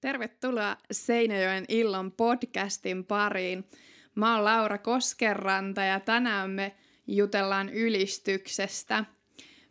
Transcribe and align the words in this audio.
Tervetuloa 0.00 0.76
Seinäjoen 0.92 1.64
illan 1.68 2.12
podcastin 2.12 3.04
pariin. 3.04 3.64
Mä 4.14 4.34
oon 4.34 4.44
Laura 4.44 4.78
Koskerranta 4.78 5.82
ja 5.82 6.00
tänään 6.00 6.50
me 6.50 6.74
jutellaan 7.06 7.68
ylistyksestä. 7.68 9.04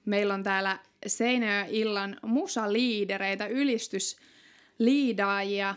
Meillä 0.06 0.34
on 0.34 0.44
täällä 0.44 0.80
Seinäjoen 1.08 1.68
illan 1.70 2.18
musaliidereitä, 2.22 3.48
ylistysliidaajia 3.48 5.76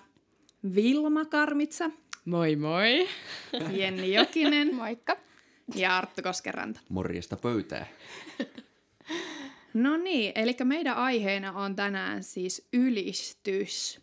Vilma 0.75 1.25
Karmitsa. 1.25 1.91
Moi 2.25 2.57
moi. 2.57 3.09
Jenni 3.71 4.15
Jokinen. 4.15 4.75
Moikka. 4.83 5.17
Ja 5.75 5.99
Arttu 5.99 6.23
Koskeranta. 6.23 6.81
Morjesta 6.89 7.37
pöytää. 7.37 7.87
No 9.75 9.97
niin, 9.97 10.33
eli 10.35 10.57
meidän 10.65 10.97
aiheena 10.97 11.53
on 11.53 11.77
tänään 11.77 12.23
siis 12.23 12.69
ylistys. 12.73 14.03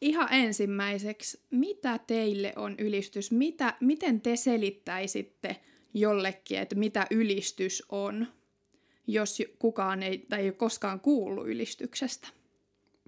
Ihan 0.00 0.28
ensimmäiseksi, 0.32 1.40
mitä 1.50 1.98
teille 1.98 2.52
on 2.56 2.74
ylistys? 2.78 3.30
Mitä, 3.30 3.74
miten 3.80 4.20
te 4.20 4.36
selittäisitte 4.36 5.56
jollekin, 5.94 6.58
että 6.58 6.74
mitä 6.74 7.06
ylistys 7.10 7.82
on, 7.88 8.26
jos 9.06 9.42
kukaan 9.58 10.02
ei 10.02 10.18
tai 10.18 10.40
ei 10.40 10.46
ole 10.46 10.52
koskaan 10.52 11.00
kuullut 11.00 11.48
ylistyksestä? 11.48 12.28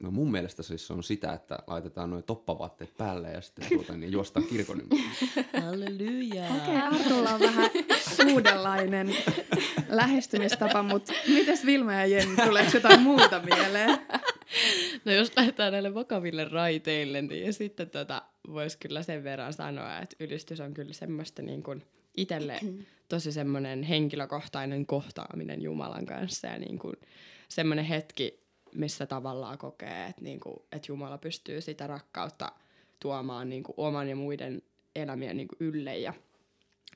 No 0.03 0.11
mun 0.11 0.31
mielestä 0.31 0.63
siis 0.63 0.91
on 0.91 1.03
sitä, 1.03 1.33
että 1.33 1.59
laitetaan 1.67 2.11
noin 2.11 2.25
toppavaatteet 2.25 2.97
päälle 2.97 3.31
ja 3.31 3.41
sitten 3.41 3.65
tuota, 3.69 3.97
niin 3.97 4.13
juostaan 4.13 4.47
kirkon 4.47 4.81
ympärille. 4.81 5.11
Halleluja. 5.65 6.45
Okei, 6.45 6.77
okay, 6.77 7.01
Artulla 7.01 7.31
on 7.31 7.41
vähän 7.41 7.71
uudenlainen 8.33 9.17
lähestymistapa, 9.89 10.83
mutta 10.83 11.13
mites 11.29 11.67
Vilma 11.67 11.93
ja 11.93 12.07
Jenni, 12.07 12.37
tuleeko 12.37 12.71
jotain 12.75 13.01
muuta 13.01 13.41
mieleen? 13.41 13.99
No 15.05 15.13
jos 15.13 15.37
lähdetään 15.37 15.73
näille 15.73 15.95
vakaville 15.95 16.45
raiteille, 16.45 17.23
niin 17.23 17.53
sitten 17.53 17.91
tota, 17.91 18.23
voisi 18.49 18.79
kyllä 18.79 19.03
sen 19.03 19.25
verran 19.25 19.53
sanoa, 19.53 19.99
että 19.99 20.17
ylistys 20.21 20.61
on 20.61 20.75
kyllä 20.75 20.93
semmoista 20.93 21.43
niin 21.43 21.63
kuin 21.63 21.83
itselle 22.17 22.61
tosi 23.09 23.33
semmoinen 23.33 23.83
henkilökohtainen 23.83 24.87
kohtaaminen 24.87 25.63
Jumalan 25.63 26.07
kanssa 26.07 26.47
ja 26.47 26.59
niin 26.59 26.79
kuin 26.79 26.97
semmoinen 27.49 27.85
hetki, 27.85 28.43
missä 28.75 29.07
tavallaan 29.07 29.59
kokee, 29.59 30.07
että, 30.07 30.23
niin 30.23 30.41
kuin, 30.41 30.57
että 30.73 30.87
Jumala 30.93 31.19
pystyy 31.19 31.61
sitä 31.61 31.87
rakkautta 31.87 32.53
tuomaan 33.01 33.49
niin 33.49 33.63
kuin 33.63 33.75
oman 33.77 34.09
ja 34.09 34.17
muiden 34.17 34.63
elämien 34.97 35.37
niin 35.37 35.49
kuin 35.49 35.59
ylle 35.61 35.99
ja 35.99 36.15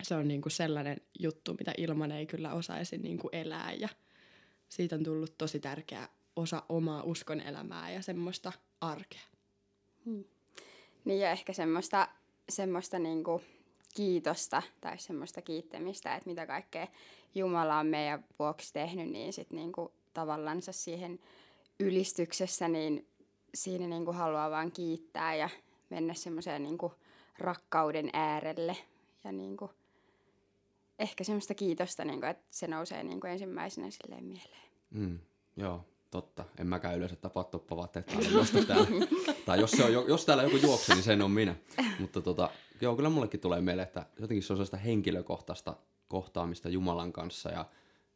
se 0.03 0.15
on 0.15 0.29
niin 0.29 0.43
kuin 0.43 0.53
sellainen 0.53 1.01
juttu, 1.19 1.55
mitä 1.59 1.73
ilman 1.77 2.13
ei 2.13 2.27
kyllä 2.27 2.53
osaisi 2.53 2.99
niin 2.99 3.19
kuin 3.19 3.35
elää 3.35 3.73
ja 3.73 3.89
siitä 4.69 4.97
on 4.97 5.05
tullut 5.05 5.39
tosi 5.39 5.61
tärkeä 5.61 6.09
osa 6.37 6.63
omaa 6.69 7.03
uskon 7.03 7.41
elämää 7.41 7.91
ja 7.91 8.03
semmoista 8.03 8.53
arkea. 8.81 9.21
Hmm. 10.05 10.25
Niin 11.05 11.21
ja 11.21 11.31
ehkä 11.31 11.53
semmoista, 11.53 12.09
semmoista 12.49 12.99
niinku 12.99 13.43
kiitosta 13.95 14.63
tai 14.81 14.99
semmoista 14.99 15.43
kiittämistä, 15.43 16.15
että 16.15 16.31
mitä 16.31 16.47
kaikkea 16.47 16.87
Jumala 17.35 17.79
on 17.79 17.87
meidän 17.87 18.25
vuoksi 18.39 18.73
tehnyt, 18.73 19.09
niin 19.09 19.33
sitten 19.33 19.57
niinku 19.57 19.93
tavallansa 20.15 20.73
siihen 20.73 21.19
ylistyksessä, 21.81 22.69
niin 22.69 23.07
siinä 23.55 23.87
niinku 23.87 24.13
haluaa 24.13 24.51
vaan 24.51 24.73
kiittää 24.73 25.35
ja 25.35 25.49
mennä 25.91 26.15
semmoiseen 26.15 26.63
niinku 26.63 26.93
rakkauden 27.39 28.11
äärelle 28.13 28.77
ja 29.25 29.33
niinku, 29.33 29.71
ehkä 30.99 31.25
semmoista 31.25 31.55
kiitosta, 31.55 32.05
niinku, 32.05 32.27
että 32.27 32.45
se 32.51 32.67
nousee 32.67 33.03
niinku 33.03 33.27
ensimmäisenä 33.27 33.91
silleen 33.91 34.25
mieleen. 34.25 34.71
Mm, 34.91 35.19
joo, 35.57 35.85
totta. 36.17 36.45
En 36.59 36.67
mäkään 36.67 36.97
yleensä 36.97 37.17
tapaa 37.17 37.45
toppavaatteet 37.45 38.07
päälle 38.07 38.65
täällä. 38.67 38.87
tai 39.47 39.61
jos, 39.61 39.71
se 39.71 39.85
on, 39.85 39.93
jos 40.09 40.25
täällä 40.25 40.43
joku 40.43 40.57
juoksee, 40.57 40.95
niin 40.95 41.03
sen 41.05 41.23
on 41.23 41.31
minä. 41.31 41.55
Mutta 42.01 42.21
tota, 42.21 42.51
joo, 42.81 42.97
kyllä 42.97 43.09
mullekin 43.09 43.41
tulee 43.41 43.61
mieleen, 43.61 43.87
että 43.87 44.07
jotenkin 44.21 44.43
se 44.43 44.53
on 44.53 44.57
sellaista 44.57 44.77
henkilökohtaista 44.77 45.77
kohtaamista 46.09 46.69
Jumalan 46.69 47.13
kanssa 47.13 47.51
ja 47.51 47.65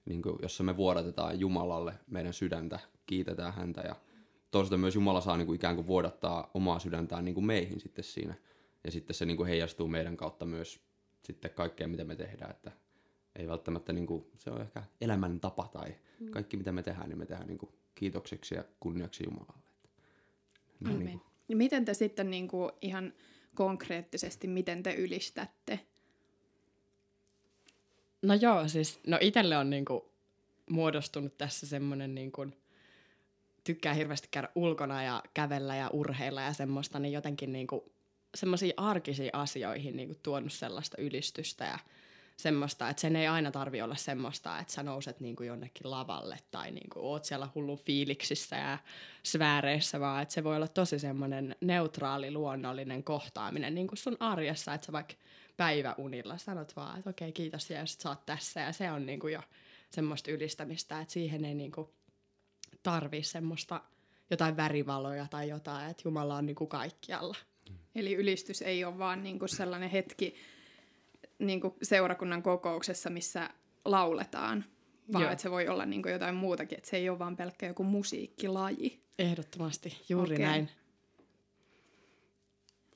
niin 0.05 0.23
kuin, 0.23 0.37
jossa 0.43 0.65
me 0.65 0.77
vuodatetaan 0.77 1.41
Jumalalle 1.41 1.95
meidän 2.07 2.33
sydäntä, 2.33 2.79
kiitetään 3.07 3.55
häntä 3.55 3.81
ja 3.81 3.97
toisaalta 4.51 4.77
myös 4.77 4.95
Jumala 4.95 5.21
saa 5.21 5.37
niin 5.37 5.47
kuin 5.47 5.57
ikään 5.57 5.75
kuin 5.75 5.87
vuodattaa 5.87 6.51
omaa 6.55 6.79
sydäntään 6.79 7.25
niin 7.25 7.35
kuin 7.35 7.47
meihin 7.47 7.81
sitten 7.81 8.05
siinä. 8.05 8.35
Ja 8.85 8.91
sitten 8.91 9.15
se 9.15 9.25
niin 9.25 9.37
kuin 9.37 9.49
heijastuu 9.49 9.89
meidän 9.89 10.17
kautta 10.17 10.47
myös 10.47 10.81
sitten 11.23 11.51
kaikkeen, 11.51 11.91
mitä 11.91 12.05
me 12.05 12.17
tehdään, 12.17 12.51
että 12.51 12.73
ei 13.37 13.49
välttämättä, 13.49 13.93
niin 13.93 14.07
kuin, 14.07 14.27
se 14.37 14.51
on 14.51 14.61
ehkä 14.61 14.83
elämäntapa 15.01 15.69
tai 15.73 15.95
mm. 16.21 16.31
kaikki 16.31 16.57
mitä 16.57 16.73
me 16.73 16.83
tehdään, 16.83 17.09
niin 17.09 17.19
me 17.19 17.27
tehdään 17.27 17.49
niin 17.49 17.59
kuin 17.59 17.73
kiitokseksi 18.01 18.55
ja 18.55 18.65
kunniaksi 18.81 19.25
Jumalalle. 19.25 19.63
Näin 20.81 21.05
niin 21.05 21.21
kuin. 21.21 21.59
Miten 21.59 21.85
te 21.85 21.95
sitten 21.95 22.31
niin 22.31 22.49
kuin 22.49 22.73
ihan 22.83 23.13
konkreettisesti, 23.55 24.49
miten 24.49 24.83
te 24.83 24.95
ylistätte? 24.95 25.81
No 28.23 28.35
joo, 28.35 28.69
siis 28.69 29.01
no 29.07 29.19
itselle 29.21 29.57
on 29.57 29.71
niin 29.71 29.85
kuin 29.85 30.01
muodostunut 30.71 31.39
tässä 31.39 31.67
semmoinen 31.67 32.15
niin 32.15 32.33
kuin, 32.33 32.57
tykkää 33.65 33.95
hirveästi 33.95 34.29
käydä 34.31 34.49
ulkona 34.55 35.03
ja 35.03 35.23
kävellä 35.35 35.77
ja 35.77 35.91
urheilla 35.93 36.43
ja 36.43 36.53
semmoista, 36.53 36.99
niin 36.99 37.13
jotenkin 37.13 37.53
niin 37.53 37.67
kuin 37.67 37.83
semmoisiin 38.35 38.75
arkisiin 38.77 39.35
asioihin 39.35 39.97
niin 39.97 40.09
kuin 40.09 40.19
tuonut 40.23 40.53
sellaista 40.53 40.97
ylistystä 41.01 41.65
ja 41.65 41.79
semmoista, 42.43 42.89
että 42.89 43.01
sen 43.01 43.17
ei 43.17 43.27
aina 43.27 43.51
tarvi 43.51 43.83
olla 43.83 43.97
semmoista, 43.97 44.59
että 44.59 44.73
sä 44.73 44.83
nouset 44.83 45.21
niin 45.21 45.37
kuin 45.37 45.47
jonnekin 45.47 45.91
lavalle 45.91 46.39
tai 46.51 46.71
niin 46.71 46.91
kuin 46.91 47.05
oot 47.05 47.25
siellä 47.25 47.49
hullun 47.55 47.79
fiiliksissä 47.79 48.57
ja 48.57 48.79
sfääreissä, 49.25 50.01
vaan 50.01 50.23
että 50.23 50.35
se 50.35 50.45
voi 50.45 50.57
olla 50.57 50.69
tosi 50.69 50.99
semmoinen 50.99 51.57
neutraali, 51.61 52.31
luonnollinen 52.31 53.05
kohtaaminen 53.05 53.75
niin 53.75 53.87
kuin 53.87 53.99
sun 53.99 54.17
arjessa, 54.21 54.75
että 54.75 54.87
sä 54.87 54.93
vaikka 54.93 55.15
päiväunilla 55.57 56.39
sanot 56.39 56.77
vaan, 56.77 56.99
että 56.99 57.11
okei, 57.11 57.33
kiitos 57.33 57.71
ja 57.71 57.87
sä 57.87 58.09
oot 58.09 58.27
tässä 58.27 58.61
ja 58.61 58.73
se 58.73 58.91
on 58.91 59.07
niin 59.07 59.21
kuin 59.21 59.33
jo 59.33 59.43
semmoista 59.91 60.31
ylistämistä, 60.31 61.01
että 61.01 61.13
siihen 61.13 61.45
ei 61.45 61.55
niin 61.55 61.73
kuin 61.73 61.89
tarvii 62.83 63.23
semmoista 63.23 63.81
jotain 64.31 64.57
värivaloja 64.57 65.27
tai 65.31 65.49
jotain, 65.49 65.91
että 65.91 66.03
Jumala 66.07 66.37
on 66.37 66.47
niin 66.47 66.57
kuin 66.57 66.69
kaikkialla. 66.69 67.37
Eli 67.95 68.15
ylistys 68.15 68.63
ei 68.63 68.85
ole 68.85 68.99
vaan 68.99 69.23
niin 69.23 69.39
kuin 69.39 69.49
sellainen 69.49 69.91
hetki, 69.91 70.35
niin 71.41 71.61
kuin 71.61 71.75
seurakunnan 71.83 72.43
kokouksessa, 72.43 73.11
missä 73.11 73.51
lauletaan, 73.85 74.65
vaan 75.13 75.23
Joo. 75.23 75.33
että 75.33 75.43
se 75.43 75.51
voi 75.51 75.69
olla 75.69 75.87
niin 75.87 76.03
kuin 76.03 76.13
jotain 76.13 76.35
muutakin, 76.35 76.79
että 76.79 76.91
se 76.91 76.97
ei 76.97 77.09
ole 77.09 77.19
vaan 77.19 77.37
pelkkä 77.37 77.67
joku 77.67 77.85
musiikkilaji. 77.85 79.03
Ehdottomasti, 79.19 80.05
juuri 80.09 80.35
okay. 80.35 80.47
näin. 80.47 80.71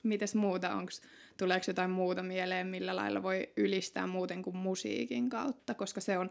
Mites 0.03 0.35
muuta, 0.35 0.75
onks, 0.75 1.01
tuleeko 1.37 1.63
jotain 1.67 1.89
muuta 1.89 2.23
mieleen, 2.23 2.67
millä 2.67 2.95
lailla 2.95 3.23
voi 3.23 3.49
ylistää 3.57 4.07
muuten 4.07 4.41
kuin 4.41 4.57
musiikin 4.57 5.29
kautta, 5.29 5.73
koska 5.73 6.01
se 6.01 6.17
on 6.17 6.29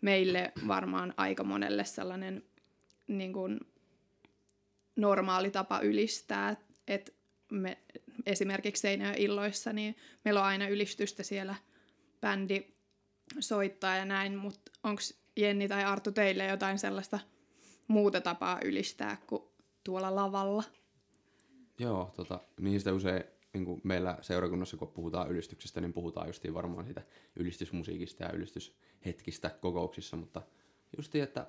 meille 0.00 0.52
varmaan 0.68 1.14
aika 1.16 1.44
monelle 1.44 1.84
sellainen 1.84 2.44
niin 3.06 3.32
kuin 3.32 3.60
normaali 4.96 5.50
tapa 5.50 5.80
ylistää, 5.80 6.56
että 6.88 7.12
me 7.52 7.78
esimerkiksi 8.26 8.88
illoissa, 9.18 9.72
niin 9.72 9.96
meillä 10.24 10.40
on 10.40 10.46
aina 10.46 10.68
ylistystä 10.68 11.22
siellä 11.22 11.54
bändi 12.20 12.66
soittaa 13.40 13.96
ja 13.96 14.04
näin, 14.04 14.36
mutta 14.36 14.72
onko 14.82 15.02
Jenni 15.36 15.68
tai 15.68 15.84
Artu 15.84 16.12
teille 16.12 16.46
jotain 16.46 16.78
sellaista 16.78 17.18
muuta 17.88 18.20
tapaa 18.20 18.60
ylistää 18.64 19.16
kuin 19.26 19.42
tuolla 19.84 20.14
lavalla? 20.14 20.64
Joo, 21.78 22.12
tota, 22.16 22.40
niistä 22.60 22.92
usein 22.92 23.24
niin 23.52 23.64
kuin 23.64 23.80
meillä 23.84 24.18
seurakunnassa, 24.20 24.76
kun 24.76 24.88
puhutaan 24.88 25.30
ylistyksestä, 25.30 25.80
niin 25.80 25.92
puhutaan 25.92 26.26
justiin 26.26 26.54
varmaan 26.54 26.84
siitä 26.84 27.02
ylistysmusiikista 27.36 28.24
ja 28.24 28.32
ylistyshetkistä 28.32 29.50
kokouksissa, 29.50 30.16
mutta 30.16 30.42
justiin, 30.96 31.24
että 31.24 31.46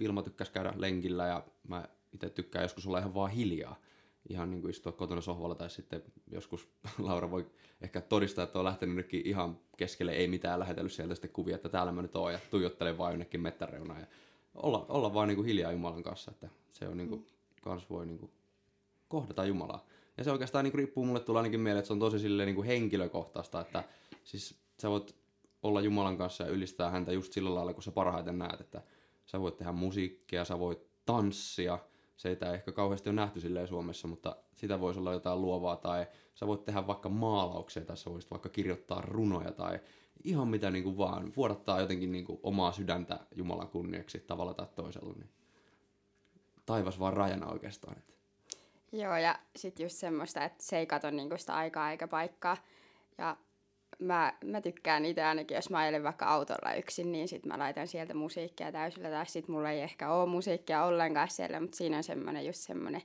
Vilma 0.00 0.22
tykkäsi 0.22 0.52
käydä 0.52 0.72
lenkillä 0.76 1.26
ja 1.26 1.46
mä 1.68 1.88
itse 2.12 2.30
tykkään 2.30 2.62
joskus 2.62 2.86
olla 2.86 2.98
ihan 2.98 3.14
vaan 3.14 3.30
hiljaa 3.30 3.80
ihan 4.28 4.50
niin 4.50 4.60
kuin 4.60 4.70
istua 4.70 4.92
kotona 4.92 5.20
sohvalla 5.20 5.54
tai 5.54 5.70
sitten 5.70 6.02
joskus 6.30 6.68
Laura 6.98 7.30
voi 7.30 7.46
ehkä 7.80 8.00
todistaa, 8.00 8.44
että 8.44 8.58
on 8.58 8.64
lähtenyt 8.64 8.96
nytkin 8.96 9.26
ihan 9.26 9.58
keskelle, 9.76 10.12
ei 10.12 10.28
mitään 10.28 10.60
lähetellyt 10.60 10.92
sieltä 10.92 11.14
sitten 11.14 11.30
kuvia, 11.30 11.54
että 11.54 11.68
täällä 11.68 11.92
mä 11.92 12.02
nyt 12.02 12.16
oon 12.16 12.32
ja 12.32 12.38
tuijottelen 12.50 12.98
vaan 12.98 13.12
jonnekin 13.12 13.40
mettäreunaan 13.40 14.00
ja 14.00 14.06
olla, 14.54 14.86
olla 14.88 15.14
vaan 15.14 15.28
niin 15.28 15.36
kuin 15.36 15.46
hiljaa 15.46 15.72
Jumalan 15.72 16.02
kanssa, 16.02 16.30
että 16.30 16.48
se 16.72 16.88
on 16.88 16.96
niin 16.96 17.08
kuin, 17.08 17.26
kans 17.62 17.90
voi 17.90 18.06
niin 18.06 18.18
kuin 18.18 18.32
kohdata 19.08 19.44
Jumalaa. 19.44 19.86
Ja 20.16 20.24
se 20.24 20.32
oikeastaan 20.32 20.64
niin 20.64 20.72
kuin 20.72 20.78
riippuu 20.78 21.04
mulle 21.04 21.20
tulee 21.20 21.40
ainakin 21.40 21.60
mieleen, 21.60 21.78
että 21.78 21.86
se 21.86 21.92
on 21.92 21.98
tosi 21.98 22.18
silleen 22.18 22.46
niin 22.46 22.56
kuin 22.56 22.66
henkilökohtaista, 22.66 23.60
että 23.60 23.84
siis 24.24 24.60
sä 24.82 24.90
voit 24.90 25.16
olla 25.62 25.80
Jumalan 25.80 26.18
kanssa 26.18 26.44
ja 26.44 26.50
ylistää 26.50 26.90
häntä 26.90 27.12
just 27.12 27.32
sillä 27.32 27.54
lailla, 27.54 27.74
kun 27.74 27.82
sä 27.82 27.92
parhaiten 27.92 28.38
näet, 28.38 28.60
että 28.60 28.82
sä 29.26 29.40
voit 29.40 29.56
tehdä 29.56 29.72
musiikkia, 29.72 30.44
sä 30.44 30.58
voit 30.58 30.86
tanssia, 31.06 31.78
se 32.22 32.28
ei 32.28 32.54
ehkä 32.54 32.72
kauheasti 32.72 33.08
ole 33.08 33.16
nähty 33.16 33.40
silleen 33.40 33.68
Suomessa, 33.68 34.08
mutta 34.08 34.36
sitä 34.54 34.80
voisi 34.80 35.00
olla 35.00 35.12
jotain 35.12 35.42
luovaa 35.42 35.76
tai 35.76 36.06
sä 36.34 36.46
voit 36.46 36.64
tehdä 36.64 36.86
vaikka 36.86 37.08
maalauksia 37.08 37.84
tai 37.84 37.96
sä 37.96 38.10
voisit 38.10 38.30
vaikka 38.30 38.48
kirjoittaa 38.48 39.00
runoja 39.00 39.52
tai 39.52 39.80
ihan 40.24 40.48
mitä 40.48 40.70
niin 40.70 40.84
kuin 40.84 40.98
vaan, 40.98 41.32
vuodattaa 41.36 41.80
jotenkin 41.80 42.12
niin 42.12 42.24
kuin 42.24 42.40
omaa 42.42 42.72
sydäntä 42.72 43.20
Jumalan 43.34 43.68
kunniaksi 43.68 44.18
tavalla 44.18 44.54
tai 44.54 44.66
toisella, 44.74 45.12
niin 45.12 45.30
taivas 46.66 46.98
vaan 46.98 47.12
rajana 47.12 47.46
oikeastaan. 47.46 47.98
Että. 47.98 48.12
Joo, 48.92 49.16
ja 49.16 49.38
sitten 49.56 49.84
just 49.84 49.96
semmoista, 49.96 50.44
että 50.44 50.64
se 50.64 50.78
ei 50.78 50.86
kato 50.86 51.10
niinku 51.10 51.36
sitä 51.38 51.54
aikaa 51.54 51.90
eikä 51.90 52.08
paikkaa. 52.08 52.56
Ja 53.18 53.36
mä, 54.02 54.32
mä 54.44 54.60
tykkään 54.60 55.04
itse 55.04 55.22
ainakin, 55.22 55.54
jos 55.54 55.70
mä 55.70 55.78
ajelen 55.78 56.02
vaikka 56.02 56.26
autolla 56.26 56.74
yksin, 56.74 57.12
niin 57.12 57.28
sit 57.28 57.46
mä 57.46 57.58
laitan 57.58 57.88
sieltä 57.88 58.14
musiikkia 58.14 58.72
täysillä, 58.72 59.10
tai 59.10 59.26
sit 59.26 59.48
mulla 59.48 59.70
ei 59.70 59.80
ehkä 59.80 60.12
ole 60.12 60.28
musiikkia 60.28 60.84
ollenkaan 60.84 61.30
siellä, 61.30 61.60
mutta 61.60 61.76
siinä 61.76 61.96
on 61.96 62.04
semmoinen 62.04 62.46
just 62.46 62.60
semmoinen, 62.60 63.02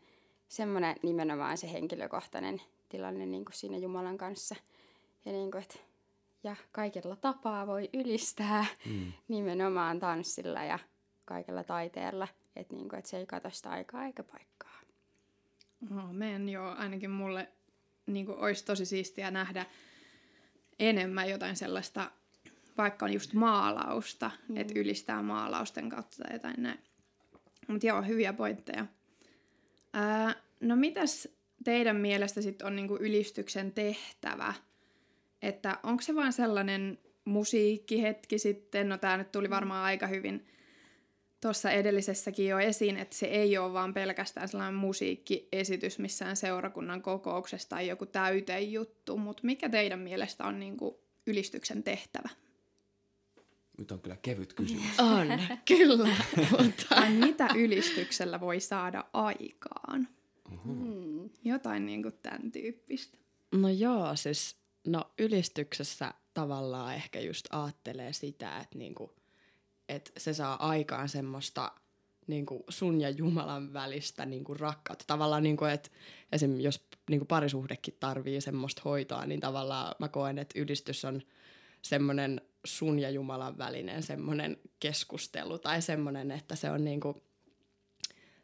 semmoinen 0.48 0.96
nimenomaan 1.04 1.58
se 1.58 1.72
henkilökohtainen 1.72 2.62
tilanne 2.90 3.26
niin 3.26 3.46
kuin 3.46 3.56
siinä 3.56 3.78
Jumalan 3.78 4.18
kanssa. 4.18 4.56
Ja, 5.26 5.32
niin 5.32 5.52
kuin, 5.52 5.64
et, 5.64 5.86
ja 6.44 6.56
kaikella 6.72 7.16
tapaa 7.16 7.68
voi 7.68 7.90
ylistää 7.94 8.66
mm. 8.86 9.14
nimenomaan 9.28 10.00
tanssilla 10.00 10.64
ja 10.64 10.80
kaikella 11.26 11.64
taiteella, 11.64 12.28
että 12.56 12.76
niin 12.76 12.90
kuin, 12.90 13.00
et 13.00 13.06
se 13.06 13.18
ei 13.18 13.26
katso 13.26 13.50
sitä 13.50 13.70
aikaa 13.70 14.06
eikä 14.06 14.24
paikkaa. 14.24 14.80
Amen, 15.98 16.50
joo. 16.50 16.76
Ainakin 16.78 17.10
mulle 17.10 17.50
niin 18.06 18.26
kuin, 18.26 18.38
olisi 18.38 18.66
tosi 18.66 18.86
siistiä 18.86 19.32
nähdä 19.32 19.66
enemmän 20.80 21.30
jotain 21.30 21.56
sellaista, 21.56 22.12
vaikka 22.78 23.06
on 23.06 23.14
just 23.14 23.34
maalausta, 23.34 24.32
mm. 24.50 24.58
että 24.58 24.80
ylistää 24.80 25.22
maalausten 25.22 25.90
kautta 25.90 26.24
tai 26.24 26.36
jotain 26.36 26.64
näin. 26.64 26.80
Mutta 27.68 27.88
joo, 27.88 28.02
hyviä 28.02 28.34
pointteja. 28.34 28.86
Ää, 29.94 30.36
no 30.60 30.76
mitäs 30.76 31.28
teidän 31.64 31.96
mielestä 31.96 32.42
sitten 32.42 32.68
on 32.68 32.76
niinku 32.76 32.98
ylistyksen 33.00 33.72
tehtävä? 33.72 34.54
Että 35.42 35.80
onko 35.84 36.02
se 36.02 36.16
vaan 36.16 36.34
sellainen 36.34 37.00
musiikkihetki 37.26 38.40
sitten? 38.40 38.90
No 38.90 38.98
tämä 38.98 39.18
nyt 39.18 39.32
tuli 39.32 39.50
varmaan 39.50 39.86
aika 39.86 40.08
hyvin 40.08 40.48
tuossa 41.42 41.72
edellisessäkin 41.72 42.48
jo 42.48 42.60
esiin, 42.60 42.98
että 42.98 43.16
se 43.16 43.26
ei 43.26 43.58
ole 43.58 43.74
vaan 43.74 43.94
pelkästään 43.94 44.48
sellainen 44.48 44.80
musiikkiesitys 44.80 46.00
missään 46.00 46.36
seurakunnan 46.36 47.02
kokouksesta 47.02 47.70
tai 47.70 47.88
joku 47.88 48.06
täyteen 48.06 48.72
juttu, 48.72 49.18
mutta 49.18 49.44
mikä 49.44 49.70
teidän 49.70 50.00
mielestä 50.00 50.46
on 50.46 50.60
niin 50.60 50.78
kuin 50.78 50.96
ylistyksen 51.28 51.84
tehtävä? 51.84 52.30
Nyt 53.78 53.92
on 53.92 54.02
kyllä 54.02 54.18
kevyt 54.22 54.54
kysymys. 54.54 55.00
On, 55.18 55.28
kyllä. 55.78 56.16
tai 56.90 57.12
mitä 57.26 57.48
ylistyksellä 57.56 58.40
voi 58.40 58.60
saada 58.60 59.06
aikaan? 59.14 60.08
Hmm. 60.66 61.30
Jotain 61.44 61.86
niin 61.86 62.04
kuin 62.04 62.14
tämän 62.22 62.52
tyyppistä. 62.52 63.18
No 63.52 63.70
joo, 63.70 64.16
siis 64.16 64.56
no 64.88 65.12
ylistyksessä 65.20 66.14
tavallaan 66.34 66.96
ehkä 66.96 67.20
just 67.20 67.48
aattelee 67.50 68.14
sitä, 68.14 68.58
että 68.58 68.78
niinku– 68.78 69.14
että 69.90 70.12
se 70.18 70.34
saa 70.34 70.68
aikaan 70.70 71.10
semmoista 71.10 71.72
niin 72.28 72.46
kuin 72.46 72.64
sun 72.70 73.02
ja 73.02 73.10
Jumalan 73.10 73.74
välistä 73.74 74.26
niin 74.26 74.44
kuin 74.44 74.60
rakkautta. 74.60 75.06
Tavallaan, 75.08 75.44
niin 75.44 75.58
kuin, 75.58 75.72
että 75.72 75.90
esim. 76.32 76.60
jos 76.60 76.88
niin 77.10 77.20
kuin 77.20 77.28
parisuhdekin 77.28 77.98
tarvii 78.00 78.42
semmoista 78.42 78.82
hoitoa, 78.86 79.26
niin 79.26 79.40
tavallaan 79.40 79.96
mä 80.00 80.08
koen, 80.08 80.40
että 80.40 80.60
ylistys 80.60 81.06
on 81.06 81.22
semmoinen 81.82 82.42
sun 82.66 83.00
ja 83.00 83.10
Jumalan 83.10 83.58
välinen 83.58 84.04
semmoinen 84.04 84.58
keskustelu 84.80 85.60
tai 85.60 85.82
semmoinen, 85.82 86.32
että 86.32 86.56
se 86.56 86.72
on 86.72 86.84
niin 86.84 87.00
kuin, 87.00 87.22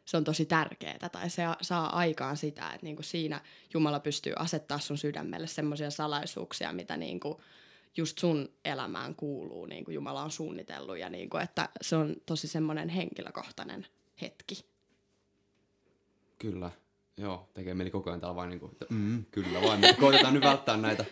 se 0.04 0.16
on 0.16 0.24
tosi 0.24 0.46
tärkeää 0.46 1.08
tai 1.12 1.30
se 1.30 1.42
saa 1.60 1.98
aikaan 1.98 2.36
sitä, 2.36 2.70
että 2.70 2.86
niin 2.86 2.96
kuin 2.96 3.06
siinä 3.06 3.40
Jumala 3.74 4.00
pystyy 4.00 4.32
asettaa 4.36 4.78
sun 4.78 4.98
sydämelle 4.98 5.46
semmoisia 5.46 5.90
salaisuuksia, 5.90 6.72
mitä 6.72 6.96
niin 6.96 7.20
kuin 7.20 7.38
just 7.96 8.18
sun 8.18 8.48
elämään 8.64 9.14
kuuluu, 9.14 9.66
niin 9.66 9.84
kuin 9.84 9.94
Jumala 9.94 10.22
on 10.22 10.30
suunnitellut 10.30 10.98
ja 10.98 11.10
niin 11.10 11.30
kuin, 11.30 11.42
että 11.42 11.68
se 11.82 11.96
on 11.96 12.16
tosi 12.26 12.48
semmoinen 12.48 12.88
henkilökohtainen 12.88 13.86
hetki. 14.20 14.64
Kyllä. 16.38 16.70
Joo, 17.16 17.48
tekee 17.54 17.74
mieli 17.74 17.90
koko 17.90 18.10
ajan 18.10 18.20
täällä 18.20 18.36
vain 18.36 18.50
niin 18.50 18.60
kuin, 18.60 18.72
että 18.72 18.86
mm, 18.90 19.24
kyllä 19.30 19.62
vaan. 19.62 19.80
Me 19.80 19.96
koitetaan 20.00 20.34
nyt 20.34 20.44
välttää 20.44 20.76
näitä 20.76 21.04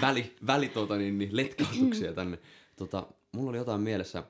väli, 0.00 0.36
väli 0.46 0.68
tuota, 0.68 0.96
niin, 0.96 1.18
niin, 1.18 1.36
letkautuksia 1.36 2.12
tänne. 2.12 2.38
Tota, 2.76 3.06
mulla 3.32 3.50
oli 3.50 3.58
jotain 3.58 3.80
mielessä, 3.80 4.24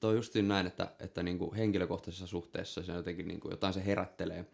toi 0.00 0.14
justiin 0.14 0.48
näin, 0.48 0.66
että, 0.66 0.92
että 1.00 1.22
niin 1.22 1.38
kuin 1.38 1.54
henkilökohtaisessa 1.54 2.26
suhteessa 2.26 2.82
se 2.82 2.92
jotenkin 2.92 3.28
niin 3.28 3.40
kuin, 3.40 3.50
jotain 3.50 3.74
se 3.74 3.84
herättelee. 3.84 4.46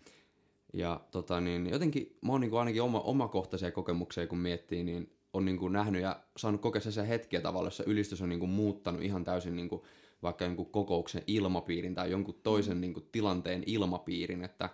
Ja 0.72 1.00
tota, 1.10 1.40
niin, 1.40 1.70
jotenkin 1.70 2.16
mä 2.22 2.32
oon 2.32 2.40
niin 2.40 2.50
kuin 2.50 2.60
ainakin 2.60 2.82
oma, 2.82 3.00
omakohtaisia 3.00 3.70
kokemuksia, 3.70 4.26
kun 4.26 4.38
miettii, 4.38 4.84
niin 4.84 5.12
on 5.34 5.44
niin 5.44 5.58
kuin 5.58 5.72
nähnyt 5.72 6.02
ja 6.02 6.20
saanut 6.36 6.60
kokea 6.60 6.80
se 6.80 7.08
hetkiä 7.08 7.40
tavalla, 7.40 7.66
jossa 7.66 7.84
ylistys 7.86 8.22
on 8.22 8.28
niin 8.28 8.40
kuin 8.40 8.50
muuttanut 8.50 9.02
ihan 9.02 9.24
täysin 9.24 9.56
niin 9.56 9.68
kuin 9.68 9.82
vaikka 10.22 10.48
kuin 10.56 10.70
kokouksen 10.70 11.22
ilmapiirin 11.26 11.94
tai 11.94 12.10
jonkun 12.10 12.40
toisen 12.42 12.80
niin 12.80 12.94
kuin 12.94 13.08
tilanteen 13.12 13.62
ilmapiirin, 13.66 14.44
että 14.44 14.70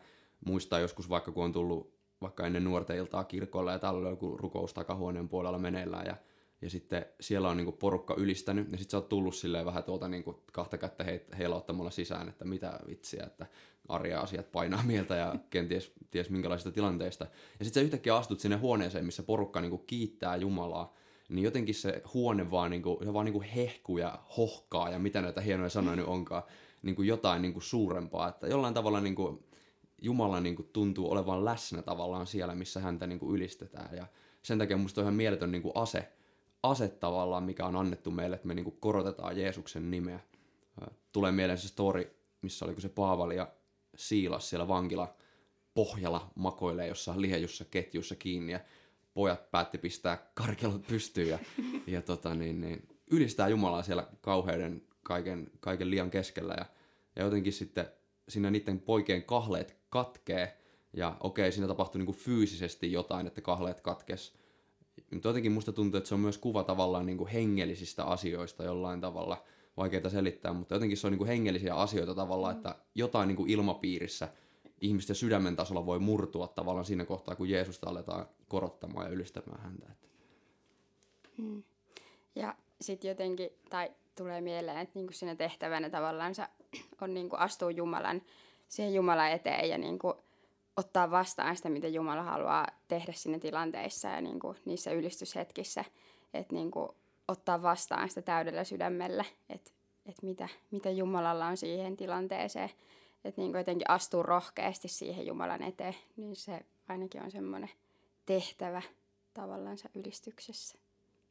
muistaa 0.46 0.78
joskus 0.78 1.08
vaikka 1.08 1.32
kun 1.32 1.44
on 1.44 1.52
tullut 1.52 2.00
vaikka 2.20 2.46
ennen 2.46 2.64
nuorten 2.64 2.96
iltaa 2.96 3.24
kirkolla 3.24 3.72
ja 3.72 3.78
täällä 3.78 4.00
on 4.00 4.10
joku 4.10 4.36
rukous 4.36 4.74
takahuoneen 4.74 5.28
puolella 5.28 5.58
meneillään 5.58 6.06
ja, 6.06 6.16
ja 6.62 6.70
sitten 6.70 7.06
siellä 7.20 7.48
on 7.48 7.56
niinku 7.56 7.72
porukka 7.72 8.14
ylistänyt 8.18 8.72
ja 8.72 8.78
sitten 8.78 8.90
sä 8.90 8.96
oot 8.96 9.08
tullut 9.08 9.34
silleen 9.34 9.66
vähän 9.66 9.84
tuolta 9.84 10.08
niinku 10.08 10.42
kahta 10.52 10.78
kättä 10.78 11.04
heilauttamalla 11.38 11.90
sisään, 11.90 12.28
että 12.28 12.44
mitä 12.44 12.80
vitsiä, 12.86 13.24
että 13.26 13.46
arja 13.88 14.20
asiat 14.20 14.52
painaa 14.52 14.82
mieltä 14.82 15.16
ja 15.16 15.34
kenties 15.50 15.92
ties 16.10 16.30
minkälaisista 16.30 16.70
tilanteista. 16.70 17.24
Ja 17.58 17.64
sitten 17.64 17.80
sä 17.80 17.84
yhtäkkiä 17.84 18.16
astut 18.16 18.40
sinne 18.40 18.56
huoneeseen, 18.56 19.04
missä 19.04 19.22
porukka 19.22 19.60
niinku 19.60 19.78
kiittää 19.78 20.36
Jumalaa, 20.36 20.94
niin 21.28 21.44
jotenkin 21.44 21.74
se 21.74 22.02
huone 22.14 22.50
vaan, 22.50 22.70
niinku, 22.70 23.00
se 23.04 23.12
vaan 23.12 23.24
niinku 23.24 23.44
hehkuu 23.56 23.98
ja 23.98 24.18
hohkaa 24.36 24.90
ja 24.90 24.98
mitä 24.98 25.22
näitä 25.22 25.40
hienoja 25.40 25.70
sanoja 25.70 25.96
nyt 25.96 26.06
onkaan, 26.06 26.42
niinku 26.82 27.02
jotain 27.02 27.42
niinku 27.42 27.60
suurempaa. 27.60 28.28
Että 28.28 28.46
jollain 28.46 28.74
tavalla 28.74 29.00
niinku 29.00 29.44
Jumala 30.02 30.40
niinku 30.40 30.62
tuntuu 30.62 31.10
olevan 31.10 31.44
läsnä 31.44 31.82
tavallaan 31.82 32.26
siellä, 32.26 32.54
missä 32.54 32.80
häntä 32.80 33.06
niinku 33.06 33.34
ylistetään. 33.34 33.96
Ja 33.96 34.06
sen 34.42 34.58
takia 34.58 34.76
musta 34.76 35.00
on 35.00 35.02
ihan 35.04 35.14
mieletön 35.14 35.52
niinku 35.52 35.72
ase, 35.74 36.12
ase 36.62 36.88
tavallaan, 36.88 37.44
mikä 37.44 37.66
on 37.66 37.76
annettu 37.76 38.10
meille, 38.10 38.36
että 38.36 38.48
me 38.48 38.54
niinku 38.54 38.70
korotetaan 38.70 39.38
Jeesuksen 39.38 39.90
nimeä. 39.90 40.20
Tulee 41.12 41.32
mieleen 41.32 41.58
se 41.58 41.68
story, 41.68 42.16
missä 42.42 42.64
oli 42.64 42.80
se 42.80 42.88
Paavali 42.88 43.36
ja 43.36 43.52
Siilas 43.96 44.50
siellä 44.50 44.68
vankila 44.68 45.14
pohjalla 45.74 46.30
makoilee 46.34 46.86
jossain 46.86 47.22
liejussa 47.22 47.64
ketjussa 47.64 48.16
kiinni 48.16 48.52
ja 48.52 48.60
pojat 49.14 49.50
päätti 49.50 49.78
pistää 49.78 50.30
karkelot 50.34 50.86
pystyyn 50.86 51.28
ja, 51.28 51.38
ja 51.86 52.02
tota, 52.02 52.34
niin, 52.34 52.60
niin, 52.60 52.88
ylistää 53.10 53.48
Jumalaa 53.48 53.82
siellä 53.82 54.06
kauheuden 54.20 54.82
kaiken, 55.02 55.50
kaiken 55.60 55.90
liian 55.90 56.10
keskellä 56.10 56.54
ja, 56.58 56.64
ja 57.16 57.24
jotenkin 57.24 57.52
sitten 57.52 57.86
siinä 58.28 58.50
niiden 58.50 58.80
poikien 58.80 59.24
kahleet 59.24 59.76
katkee 59.88 60.58
ja 60.92 61.16
okei, 61.20 61.52
siinä 61.52 61.68
tapahtui 61.68 61.98
niinku 61.98 62.12
fyysisesti 62.12 62.92
jotain, 62.92 63.26
että 63.26 63.40
kahleet 63.40 63.80
katkes. 63.80 64.39
Jotenkin 65.24 65.52
musta 65.52 65.72
tuntuu, 65.72 65.98
että 65.98 66.08
se 66.08 66.14
on 66.14 66.20
myös 66.20 66.38
kuva 66.38 66.64
tavallaan 66.64 67.06
niinku 67.06 67.28
hengellisistä 67.32 68.04
asioista 68.04 68.64
jollain 68.64 69.00
tavalla– 69.00 69.44
vaikeita 69.80 70.10
selittää, 70.10 70.52
mutta 70.52 70.74
jotenkin 70.74 70.96
se 70.96 71.06
on 71.06 71.10
niin 71.10 71.18
kuin 71.18 71.28
hengellisiä 71.28 71.74
asioita 71.74 72.14
tavallaan, 72.14 72.56
että 72.56 72.74
jotain 72.94 73.28
niin 73.28 73.36
kuin 73.36 73.50
ilmapiirissä 73.50 74.28
ihmisten 74.80 75.16
sydämen 75.16 75.56
tasolla 75.56 75.86
voi 75.86 75.98
murtua 75.98 76.48
tavallaan 76.48 76.84
siinä 76.84 77.04
kohtaa, 77.04 77.36
kun 77.36 77.48
Jeesusta 77.48 77.90
aletaan 77.90 78.26
korottamaan 78.48 79.06
ja 79.06 79.12
ylistämään 79.12 79.60
häntä. 79.60 79.86
Hmm. 81.38 81.62
Ja 82.34 82.54
sitten 82.80 83.08
jotenkin, 83.08 83.50
tai 83.70 83.90
tulee 84.16 84.40
mieleen, 84.40 84.78
että 84.78 84.98
niinku 84.98 85.12
siinä 85.12 85.34
tehtävänä 85.34 85.90
tavallaan 85.90 86.34
on 87.00 87.14
niinku 87.14 87.36
astua 87.38 87.70
Jumalan, 87.70 88.22
siihen 88.68 88.94
Jumalan 88.94 89.30
eteen 89.30 89.68
ja 89.68 89.78
niinku 89.78 90.14
ottaa 90.76 91.10
vastaan 91.10 91.56
sitä, 91.56 91.68
mitä 91.68 91.88
Jumala 91.88 92.22
haluaa 92.22 92.66
tehdä 92.88 93.12
siinä 93.12 93.38
tilanteissa 93.38 94.08
ja 94.08 94.20
niinku 94.20 94.56
niissä 94.64 94.90
ylistyshetkissä. 94.90 95.84
Että 96.34 96.54
niinku 96.54 96.96
ottaa 97.28 97.62
vastaan 97.62 98.08
sitä 98.08 98.22
täydellä 98.22 98.64
sydämellä, 98.64 99.24
että 99.48 99.70
et 100.06 100.22
mitä, 100.22 100.48
mitä 100.70 100.90
Jumalalla 100.90 101.46
on 101.46 101.56
siihen 101.56 101.96
tilanteeseen. 101.96 102.70
Että 103.24 103.40
niin 103.40 103.52
jotenkin 103.52 103.90
astuu 103.90 104.22
rohkeasti 104.22 104.88
siihen 104.88 105.26
Jumalan 105.26 105.62
eteen, 105.62 105.94
niin 106.16 106.36
se 106.36 106.60
ainakin 106.88 107.22
on 107.22 107.30
semmoinen 107.30 107.70
tehtävä 108.26 108.82
tavallaan 109.34 109.76
ylistyksessä. 109.94 110.78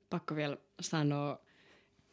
Pakko 0.10 0.36
vielä 0.36 0.58
sanoa, 0.82 1.40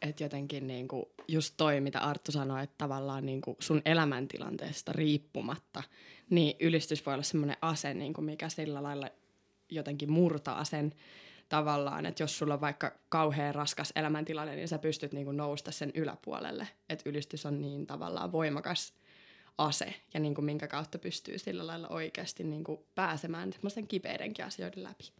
että 0.02 0.24
jotenkin 0.24 0.66
niin 0.66 0.88
kuin 0.88 1.04
just 1.28 1.54
toi, 1.56 1.80
mitä 1.80 2.00
Arttu 2.00 2.32
sanoi, 2.32 2.62
että 2.62 2.74
tavallaan 2.78 3.26
niin 3.26 3.40
kuin 3.40 3.56
sun 3.60 3.82
elämäntilanteesta 3.84 4.92
riippumatta, 4.92 5.82
niin 6.30 6.56
ylistys 6.60 7.06
voi 7.06 7.14
olla 7.14 7.22
semmoinen 7.22 7.56
ase, 7.62 7.94
niin 7.94 8.12
kuin 8.12 8.24
mikä 8.24 8.48
sillä 8.48 8.82
lailla 8.82 9.10
jotenkin 9.70 10.12
murtaa 10.12 10.64
sen 10.64 10.92
tavallaan, 11.48 12.06
että 12.06 12.22
jos 12.22 12.38
sulla 12.38 12.54
on 12.54 12.60
vaikka 12.60 12.92
kauhean 13.08 13.54
raskas 13.54 13.92
elämäntilanne, 13.96 14.56
niin 14.56 14.68
sä 14.68 14.78
pystyt 14.78 15.12
niinku 15.12 15.32
nousta 15.32 15.72
sen 15.72 15.92
yläpuolelle. 15.94 16.68
Että 16.88 17.10
ylistys 17.10 17.46
on 17.46 17.60
niin 17.60 17.86
tavallaan 17.86 18.32
voimakas 18.32 18.94
ase 19.58 19.94
ja 20.14 20.20
niinku 20.20 20.42
minkä 20.42 20.68
kautta 20.68 20.98
pystyy 20.98 21.38
sillä 21.38 21.66
lailla 21.66 21.88
oikeasti 21.88 22.44
niinku 22.44 22.86
pääsemään 22.94 23.52
semmoisten 23.52 23.86
kipeidenkin 23.86 24.44
asioiden 24.44 24.82
läpi. 24.82 25.12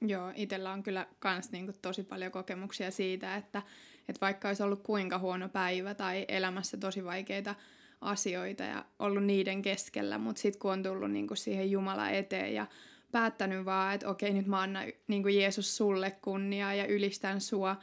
Joo, 0.00 0.32
itsellä 0.34 0.72
on 0.72 0.82
kyllä 0.82 1.06
kans 1.18 1.50
niinku 1.50 1.72
tosi 1.82 2.02
paljon 2.02 2.32
kokemuksia 2.32 2.90
siitä, 2.90 3.36
että, 3.36 3.62
että 4.08 4.20
vaikka 4.20 4.48
olisi 4.48 4.62
ollut 4.62 4.82
kuinka 4.82 5.18
huono 5.18 5.48
päivä 5.48 5.94
tai 5.94 6.24
elämässä 6.28 6.76
tosi 6.76 7.04
vaikeita 7.04 7.54
asioita 8.00 8.62
ja 8.62 8.84
ollut 8.98 9.24
niiden 9.24 9.62
keskellä, 9.62 10.18
mutta 10.18 10.42
sitten 10.42 10.60
kun 10.60 10.72
on 10.72 10.82
tullut 10.82 11.10
niin 11.10 11.26
kuin 11.26 11.38
siihen 11.38 11.70
Jumala 11.70 12.10
eteen 12.10 12.54
ja 12.54 12.66
päättänyt 13.12 13.64
vaan, 13.64 13.94
että 13.94 14.08
okei, 14.08 14.32
nyt 14.32 14.46
mä 14.46 14.60
annan 14.60 14.84
niin 15.06 15.22
kuin 15.22 15.36
Jeesus 15.36 15.76
sulle 15.76 16.10
kunniaa 16.10 16.74
ja 16.74 16.86
ylistän 16.86 17.40
sua, 17.40 17.76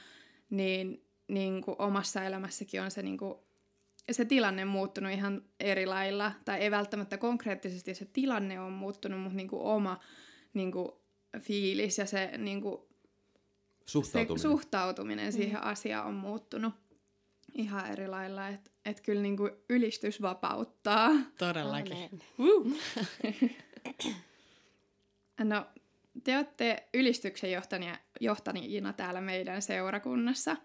niin, 0.50 1.06
niin 1.28 1.62
kuin 1.62 1.76
omassa 1.80 2.24
elämässäkin 2.24 2.82
on 2.82 2.92
se, 2.92 3.02
niin 3.02 3.18
kuin, 3.18 3.36
se 4.12 4.26
tilanne 4.26 4.66
muuttunut 4.66 5.12
ihan 5.12 5.42
eri 5.60 5.86
lailla. 5.86 6.32
Tai 6.46 6.60
ei 6.60 6.72
välttämättä 6.72 7.18
konkreettisesti 7.18 7.96
se 7.96 8.06
tilanne 8.06 8.60
on 8.60 8.72
muuttunut, 8.72 9.22
mutta 9.22 9.38
niin 9.38 9.48
kuin 9.48 9.62
oma 9.62 10.00
niin 10.54 10.72
kuin 10.72 10.92
fiilis 11.42 11.98
ja 11.98 12.06
se, 12.06 12.32
niin 12.38 12.62
kuin, 12.62 12.82
Suhtautuminen. 13.86 14.40
se 14.40 14.42
suhtautuminen 14.42 15.34
siihen 15.34 15.64
asiaan 15.64 16.08
on 16.08 16.14
muuttunut 16.14 16.74
ihan 17.54 17.92
eri 17.92 18.08
lailla. 18.08 18.48
Että 18.48 18.72
et 18.86 19.02
kyllä 19.02 19.22
niin 19.22 19.38
kuin 19.38 19.52
ylistys 19.70 20.22
vapauttaa. 20.22 21.12
Todellakin. 21.38 22.10
No, 25.44 25.66
te 26.24 26.38
olette 26.38 26.88
ylistyksen 26.94 27.52
johtajina, 27.52 27.98
johtajina 28.20 28.94
täällä 28.94 29.22
meidän 29.22 29.62
seurakunnassa. 29.62 30.58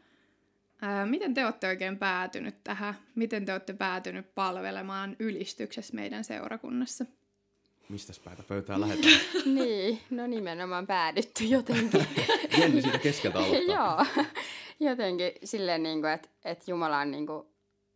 Ää, 0.82 1.06
miten 1.06 1.34
te 1.34 1.44
olette 1.44 1.68
oikein 1.68 1.98
päätynyt 1.98 2.64
tähän? 2.64 2.94
Miten 3.14 3.44
te 3.44 3.52
olette 3.52 3.72
päätynyt 3.72 4.34
palvelemaan 4.34 5.16
ylistyksessä 5.18 5.94
meidän 5.94 6.24
seurakunnassa? 6.24 7.04
Mistäs 7.90 8.18
päätä 8.20 8.42
pöytää 8.42 8.80
lähdetään? 8.80 9.20
niin, 9.54 10.00
no 10.10 10.26
nimenomaan 10.26 10.86
päädytty 10.86 11.44
jotenkin. 11.44 12.06
Jenni 12.58 12.82
siitä 12.82 12.98
keskeltä 12.98 13.38
aloittaa. 13.38 13.66
Joo, 13.76 14.24
jotenkin 14.80 15.32
silleen, 15.44 15.82
niin 15.82 16.00
kuin, 16.00 16.12
että, 16.12 16.28
että 16.44 16.70
Jumala 16.70 16.98
on 16.98 17.10
niin 17.10 17.26
kuin, 17.26 17.46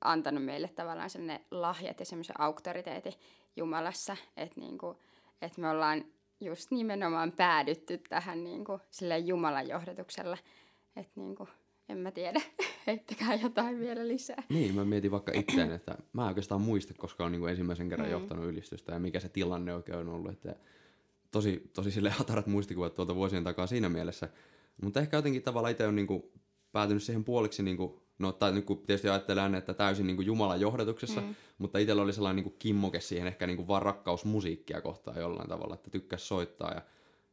antanut 0.00 0.44
meille 0.44 0.68
tavallaan 0.68 1.10
sellainen 1.10 1.44
lahjat 1.50 2.00
ja 2.00 2.06
semmoisen 2.06 2.40
auktoriteetin 2.40 3.12
Jumalassa, 3.56 4.16
että, 4.36 4.60
niin 4.60 4.78
kuin, 4.78 4.98
että 5.42 5.60
me 5.60 5.70
ollaan 5.70 6.04
just 6.40 6.70
nimenomaan 6.70 7.32
päädytty 7.32 7.98
tähän 7.98 8.44
niin 8.44 8.64
kuin, 8.64 8.80
silleen 8.90 9.26
Jumalan 9.26 9.68
johdatuksella, 9.68 10.38
että 10.96 11.12
niin 11.20 11.36
kuin, 11.36 11.48
en 11.88 11.98
mä 11.98 12.10
tiedä, 12.10 12.40
heittäkää 12.86 13.34
jotain 13.34 13.80
vielä 13.80 14.08
lisää. 14.08 14.42
Niin, 14.48 14.74
mä 14.74 14.84
mietin 14.84 15.10
vaikka 15.10 15.32
itseään, 15.34 15.72
että 15.72 15.98
mä 16.12 16.22
en 16.22 16.28
oikeastaan 16.28 16.60
muista, 16.60 16.94
koska 16.94 17.24
on 17.24 17.32
niin 17.32 17.48
ensimmäisen 17.48 17.88
kerran 17.88 18.08
mm. 18.08 18.12
johtanut 18.12 18.44
ylistystä 18.44 18.92
ja 18.92 18.98
mikä 18.98 19.20
se 19.20 19.28
tilanne 19.28 19.74
oikein 19.74 19.98
on 19.98 20.08
ollut. 20.08 20.32
Että 20.32 20.56
tosi, 21.30 21.70
tosi 21.74 21.90
sille 21.90 22.10
hatarat 22.10 22.46
muistikuvat 22.46 22.94
tuolta 22.94 23.14
vuosien 23.14 23.44
takaa 23.44 23.66
siinä 23.66 23.88
mielessä. 23.88 24.28
Mutta 24.82 25.00
ehkä 25.00 25.16
jotenkin 25.16 25.42
tavallaan 25.42 25.72
itse 25.72 25.86
on 25.86 25.96
niin 25.96 26.06
kuin 26.06 26.22
päätynyt 26.72 27.02
siihen 27.02 27.24
puoliksi, 27.24 27.62
niin 27.62 27.76
kuin, 27.76 28.00
no 28.18 28.32
tai 28.32 28.52
nyt 28.52 28.64
kun 28.64 28.78
tietysti 28.86 29.08
ajattelen, 29.08 29.54
että 29.54 29.74
täysin 29.74 30.06
niin 30.06 30.16
kuin 30.16 30.26
Jumalan 30.26 30.60
johdatuksessa, 30.60 31.20
mm. 31.20 31.34
mutta 31.58 31.78
itsellä 31.78 32.02
oli 32.02 32.12
sellainen 32.12 32.36
niin 32.36 32.50
kuin 32.52 32.58
kimmoke 32.58 33.00
siihen 33.00 33.26
ehkä 33.26 33.46
niin 33.46 33.56
kuin 33.56 33.68
vaan 33.68 33.82
rakkaus 33.82 34.24
musiikkia 34.24 34.80
kohtaan 34.80 35.20
jollain 35.20 35.48
tavalla, 35.48 35.74
että 35.74 35.90
tykkäs 35.90 36.28
soittaa 36.28 36.72
ja, 36.72 36.82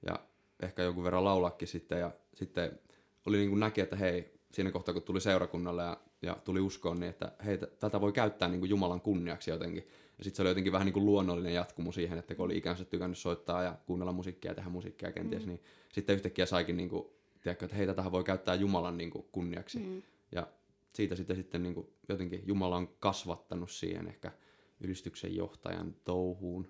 ja 0.05 0.19
ehkä 0.61 0.83
jonkun 0.83 1.03
verran 1.03 1.23
laulakin 1.23 1.67
sitten 1.67 1.99
ja 1.99 2.11
sitten 2.33 2.79
oli 3.25 3.37
niin 3.37 3.49
kuin 3.49 3.59
näki, 3.59 3.81
että 3.81 3.95
hei, 3.95 4.40
siinä 4.51 4.71
kohtaa 4.71 4.93
kun 4.93 5.03
tuli 5.03 5.21
seurakunnalle 5.21 5.83
ja, 5.83 5.97
ja 6.21 6.37
tuli 6.43 6.59
uskoon, 6.59 6.99
niin 6.99 7.09
että 7.09 7.31
hei, 7.45 7.57
tätä 7.57 8.01
voi 8.01 8.11
käyttää 8.11 8.49
niin 8.49 8.59
kuin 8.59 8.69
Jumalan 8.69 9.01
kunniaksi 9.01 9.51
jotenkin. 9.51 9.87
Ja 10.17 10.23
sitten 10.23 10.35
se 10.35 10.41
oli 10.41 10.49
jotenkin 10.49 10.73
vähän 10.73 10.85
niin 10.85 10.93
kuin 10.93 11.05
luonnollinen 11.05 11.53
jatkumo 11.53 11.91
siihen, 11.91 12.17
että 12.17 12.35
kun 12.35 12.45
oli 12.45 12.57
ikänsä 12.57 12.85
tykännyt 12.85 13.17
soittaa 13.17 13.63
ja 13.63 13.77
kuunnella 13.85 14.11
musiikkia 14.11 14.51
ja 14.51 14.55
tehdä 14.55 14.69
musiikkia 14.69 15.11
kenties, 15.11 15.43
mm. 15.43 15.49
niin 15.49 15.61
sitten 15.93 16.15
yhtäkkiä 16.15 16.45
saikin 16.45 16.77
niin 16.77 16.89
kuin, 16.89 17.07
tiedätkö, 17.41 17.65
että 17.65 17.77
hei, 17.77 17.87
tätähän 17.87 18.11
voi 18.11 18.23
käyttää 18.23 18.55
Jumalan 18.55 18.97
niin 18.97 19.09
kuin 19.09 19.25
kunniaksi. 19.31 19.79
Mm. 19.79 20.01
Ja 20.31 20.47
siitä 20.93 21.15
sitten, 21.15 21.35
sitten 21.35 21.63
niin 21.63 21.73
kuin, 21.73 21.87
jotenkin 22.09 22.43
Jumala 22.45 22.75
on 22.75 22.87
kasvattanut 22.99 23.71
siihen 23.71 24.07
ehkä 24.07 24.31
ylistyksen 24.79 25.35
johtajan 25.35 25.95
touhuun. 26.03 26.67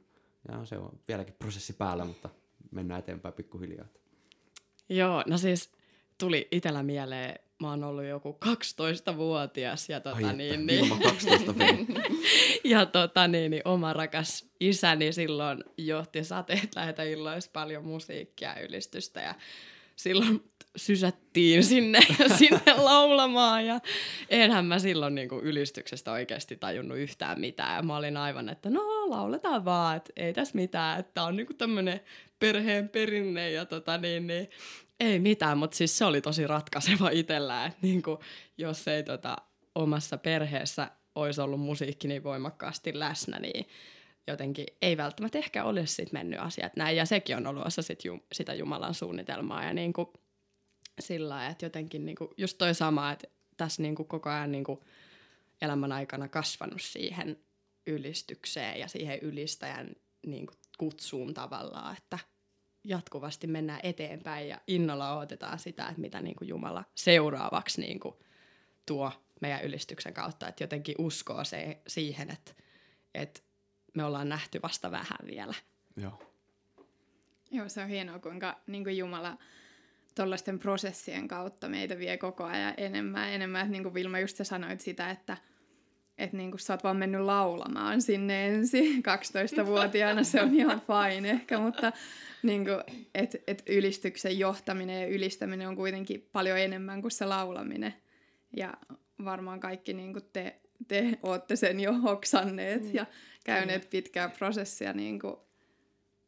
Ja 0.48 0.66
se 0.66 0.78
on 0.78 1.00
vieläkin 1.08 1.36
prosessi 1.40 1.74
päällä, 1.74 2.06
mutta 2.06 2.30
mennään 2.72 3.00
eteenpäin 3.00 3.34
pikkuhiljaa. 3.34 3.88
Joo, 4.90 5.24
no 5.28 5.38
siis 5.38 5.72
tuli 6.18 6.48
itsellä 6.52 6.84
mieleen, 6.84 7.40
mä 7.62 7.70
oon 7.70 7.84
ollut 7.84 8.06
joku 8.06 8.38
12-vuotias 8.46 9.90
ja 9.90 10.00
tota 10.00 10.28
Ai 10.28 10.34
niin, 10.34 10.54
että, 10.54 10.66
niin, 10.66 11.00
12 11.04 11.54
ja 12.64 12.86
tota 12.86 13.28
niin, 13.28 13.52
niin, 13.52 13.62
oma 13.66 13.94
rakas 13.94 14.50
isäni 14.60 15.12
silloin 15.12 15.64
johti 15.78 16.24
sateet 16.24 16.76
lähetä 16.76 17.04
illoissa 17.04 17.50
paljon 17.54 17.86
musiikkia 17.86 18.50
ja 18.50 18.66
ylistystä 18.66 19.22
ja 19.22 19.36
silloin 19.96 20.44
sysättiin 20.76 21.64
sinne, 21.64 22.00
sinne 22.38 22.74
laulamaan 22.78 23.66
ja 23.66 23.80
enhän 24.30 24.66
mä 24.66 24.80
silloin 24.80 25.16
niin 25.16 25.30
kuin 25.30 25.44
ylistyksestä 25.44 26.12
oikeasti 26.12 26.56
tajunnut 26.56 26.98
yhtään 26.98 27.40
mitään. 27.40 27.76
Ja 27.76 27.82
mä 27.82 27.98
olin 27.98 28.18
aivan, 28.18 28.50
että 28.50 28.70
no 28.70 29.10
lauletaan 29.10 29.66
vaan, 29.66 29.98
että 29.98 30.14
ei 30.16 30.34
tässä 30.34 30.56
mitään, 30.56 31.00
että 31.00 31.24
on 31.24 31.36
niin 31.36 31.48
kuin 31.48 31.58
tämmöinen 31.58 32.00
perheen 32.40 32.90
perinne 32.90 33.52
ja 33.52 33.66
tota 33.66 33.98
niin, 33.98 34.28
niin 34.28 34.50
ei 35.02 35.20
mitään, 35.20 35.58
mutta 35.58 35.78
siis 35.78 35.98
se 35.98 36.06
oli 36.06 36.22
tosi 36.22 36.48
ratkaiseva 36.48 37.10
itsellä, 37.10 37.66
että 37.66 37.88
kuin, 38.04 38.18
jos 38.58 38.88
ei 38.88 39.04
tota, 39.04 39.38
omassa 39.76 40.18
perheessä 40.18 40.92
olisi 41.16 41.42
ollut 41.42 41.60
musiikki 41.60 42.08
niin 42.08 42.24
voimakkaasti 42.24 43.00
läsnä, 43.00 43.40
niin 43.40 43.68
jotenkin 44.28 44.66
ei 44.82 44.98
välttämättä 44.98 45.38
ehkä 45.38 45.64
olisi 45.64 45.94
sit 45.94 46.12
mennyt 46.12 46.40
asiat 46.40 46.76
näin. 46.76 46.98
Ja 46.98 47.06
sekin 47.06 47.38
on 47.38 47.48
ollut 47.48 47.66
osa 47.66 47.82
sit 47.82 48.06
ju, 48.06 48.20
sitä 48.34 48.54
Jumalan 48.54 48.94
suunnitelmaa. 48.94 49.64
Ja 49.64 49.74
niin 49.74 49.94
kuin, 49.94 50.08
sillä 51.00 51.48
että 51.48 51.66
jotenkin 51.66 52.06
niin 52.06 52.16
kuin, 52.16 52.30
just 52.38 52.58
toi 52.58 52.76
sama, 52.76 53.12
että 53.12 53.28
tässä 53.58 53.82
niin 53.82 53.96
kuin 53.96 54.08
koko 54.08 54.30
ajan 54.30 54.52
niin 54.52 54.64
kuin 54.64 54.80
elämän 55.62 55.92
aikana 55.92 56.28
kasvanut 56.28 56.82
siihen 56.82 57.40
ylistykseen 57.88 58.80
ja 58.80 58.88
siihen 58.88 59.20
ylistäjän 59.20 59.90
niin 60.28 60.46
kuin 60.46 60.58
kutsuun 60.78 61.34
tavallaan, 61.34 61.98
että 61.98 62.20
jatkuvasti 62.84 63.48
mennään 63.48 63.80
eteenpäin 63.84 64.48
ja 64.48 64.62
innolla 64.68 65.18
odotetaan 65.18 65.60
sitä, 65.60 65.88
että 65.88 66.02
mitä 66.02 66.22
niin 66.22 66.36
kuin 66.36 66.48
Jumala 66.48 66.84
seuraavaksi 66.96 67.82
niin 67.82 68.00
kuin 68.00 68.16
tuo 68.86 69.12
meidän 69.42 69.64
ylistyksen 69.64 70.14
kautta, 70.14 70.48
että 70.48 70.64
jotenkin 70.64 70.96
uskoo 70.98 71.44
se, 71.44 71.82
siihen, 71.88 72.30
että, 72.30 72.52
että 73.14 73.42
me 73.94 74.04
ollaan 74.04 74.30
nähty 74.30 74.60
vasta 74.64 74.92
vähän 74.92 75.18
vielä. 75.26 75.54
Joo. 75.98 76.24
Joo, 77.52 77.70
se 77.70 77.82
on 77.82 77.90
hienoa, 77.90 78.20
kuinka 78.20 78.60
niin 78.68 78.84
kuin 78.84 78.98
Jumala 78.98 79.38
tuollaisten 80.16 80.60
prosessien 80.60 81.28
kautta 81.28 81.70
meitä 81.70 81.98
vie 81.98 82.18
koko 82.18 82.44
ajan 82.44 82.74
enemmän 82.78 83.30
enemmän. 83.30 83.62
Että 83.62 83.72
niin 83.72 83.84
kuin 83.84 83.94
Vilma 83.94 84.20
just 84.20 84.38
sä 84.38 84.44
sanoit 84.44 84.82
sitä, 84.82 85.10
että 85.10 85.38
että 86.22 86.38
niin 86.38 86.52
kuin 86.52 86.60
sä 86.60 86.74
oot 86.74 86.84
vaan 86.84 86.98
mennyt 86.98 87.22
laulamaan 87.22 88.02
sinne 88.02 88.48
ensin 88.48 89.04
12-vuotiaana, 89.62 90.24
se 90.24 90.42
on 90.42 90.56
ihan 90.56 90.82
fine 90.82 91.30
ehkä, 91.30 91.60
mutta 91.60 91.92
niin 92.44 92.66
kuin, 92.66 93.06
et, 93.16 93.36
et 93.48 93.64
ylistyksen 93.70 94.40
johtaminen 94.40 95.02
ja 95.02 95.08
ylistäminen 95.08 95.68
on 95.68 95.76
kuitenkin 95.76 96.30
paljon 96.32 96.60
enemmän 96.60 97.02
kuin 97.02 97.12
se 97.12 97.26
laulaminen. 97.26 97.94
Ja 98.58 98.74
varmaan 99.26 99.60
kaikki 99.60 99.94
niin 99.94 100.14
kuin 100.14 100.26
te, 100.34 100.62
te 100.88 101.20
olette 101.24 101.56
sen 101.56 101.80
jo 101.80 101.94
hoksanneet 101.94 102.84
mm. 102.84 102.94
ja 102.94 103.06
käyneet 103.44 103.90
pitkää 103.90 104.30
prosessia 104.30 104.94
niin 104.94 105.20
kuin, 105.20 105.36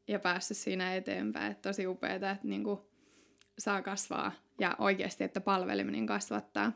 ja 0.08 0.20
päässyt 0.20 0.58
siinä 0.58 0.96
eteenpäin. 0.96 1.52
Et 1.52 1.62
tosi 1.62 1.88
upeaa, 1.88 2.16
että 2.16 2.38
niin 2.44 2.64
kuin, 2.64 2.80
saa 3.60 3.82
kasvaa 3.82 4.32
ja 4.60 4.76
oikeasti, 4.80 5.24
että 5.24 5.42
palveleminen 5.42 6.06
kasvattaa 6.06 6.72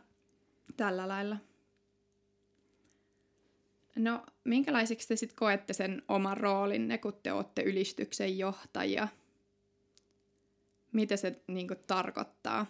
tällä 0.78 1.08
lailla. 1.08 1.38
No, 3.98 4.25
minkälaisiksi 4.44 5.08
te 5.08 5.16
sitten 5.16 5.36
koette 5.36 5.74
sen 5.74 6.01
oman 6.08 6.38
roolinne, 6.38 6.98
kun 6.98 7.20
te 7.24 7.32
olette 7.32 7.62
ylistyksen 7.62 8.38
johtajia? 8.38 9.08
Mitä 10.92 11.18
se 11.18 11.42
niinku 11.48 11.75
tarkoittaa? 11.88 12.66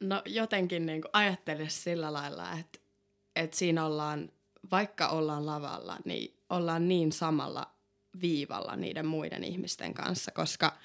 No 0.00 0.22
jotenkin 0.24 0.86
niin 0.86 1.02
ajattelin 1.12 1.70
sillä 1.70 2.12
lailla, 2.12 2.52
että, 2.52 2.78
että 3.36 3.56
siinä 3.56 3.86
ollaan, 3.86 4.32
vaikka 4.70 5.08
ollaan 5.08 5.46
lavalla, 5.46 5.98
niin 6.04 6.36
ollaan 6.50 6.88
niin 6.88 7.12
samalla 7.12 7.70
viivalla 8.20 8.76
niiden 8.76 9.06
muiden 9.06 9.44
ihmisten 9.44 9.94
kanssa, 9.94 10.30
koska 10.30 10.76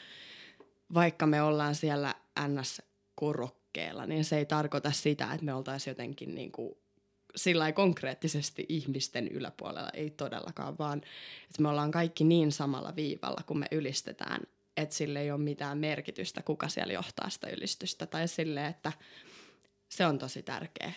vaikka 0.93 1.25
me 1.25 1.41
ollaan 1.41 1.75
siellä 1.75 2.15
NS-korokkeella, 2.39 4.05
niin 4.05 4.25
se 4.25 4.37
ei 4.37 4.45
tarkoita 4.45 4.91
sitä, 4.91 5.33
että 5.33 5.45
me 5.45 5.53
oltaisiin 5.53 5.91
jotenkin 5.91 6.35
niin 6.35 6.51
kuin 6.51 6.80
sillä 7.35 7.71
konkreettisesti 7.71 8.65
ihmisten 8.69 9.27
yläpuolella, 9.27 9.89
ei 9.89 10.09
todellakaan, 10.09 10.77
vaan 10.77 10.97
että 11.43 11.61
me 11.61 11.69
ollaan 11.69 11.91
kaikki 11.91 12.23
niin 12.23 12.51
samalla 12.51 12.95
viivalla, 12.95 13.41
kun 13.45 13.59
me 13.59 13.65
ylistetään, 13.71 14.41
että 14.77 14.95
sille 14.95 15.21
ei 15.21 15.31
ole 15.31 15.41
mitään 15.41 15.77
merkitystä, 15.77 16.41
kuka 16.41 16.67
siellä 16.67 16.93
johtaa 16.93 17.29
sitä 17.29 17.49
ylistystä, 17.49 18.05
tai 18.05 18.27
sille, 18.27 18.67
että 18.67 18.91
se 19.89 20.05
on 20.05 20.17
tosi 20.17 20.43
tärkeä. 20.43 20.93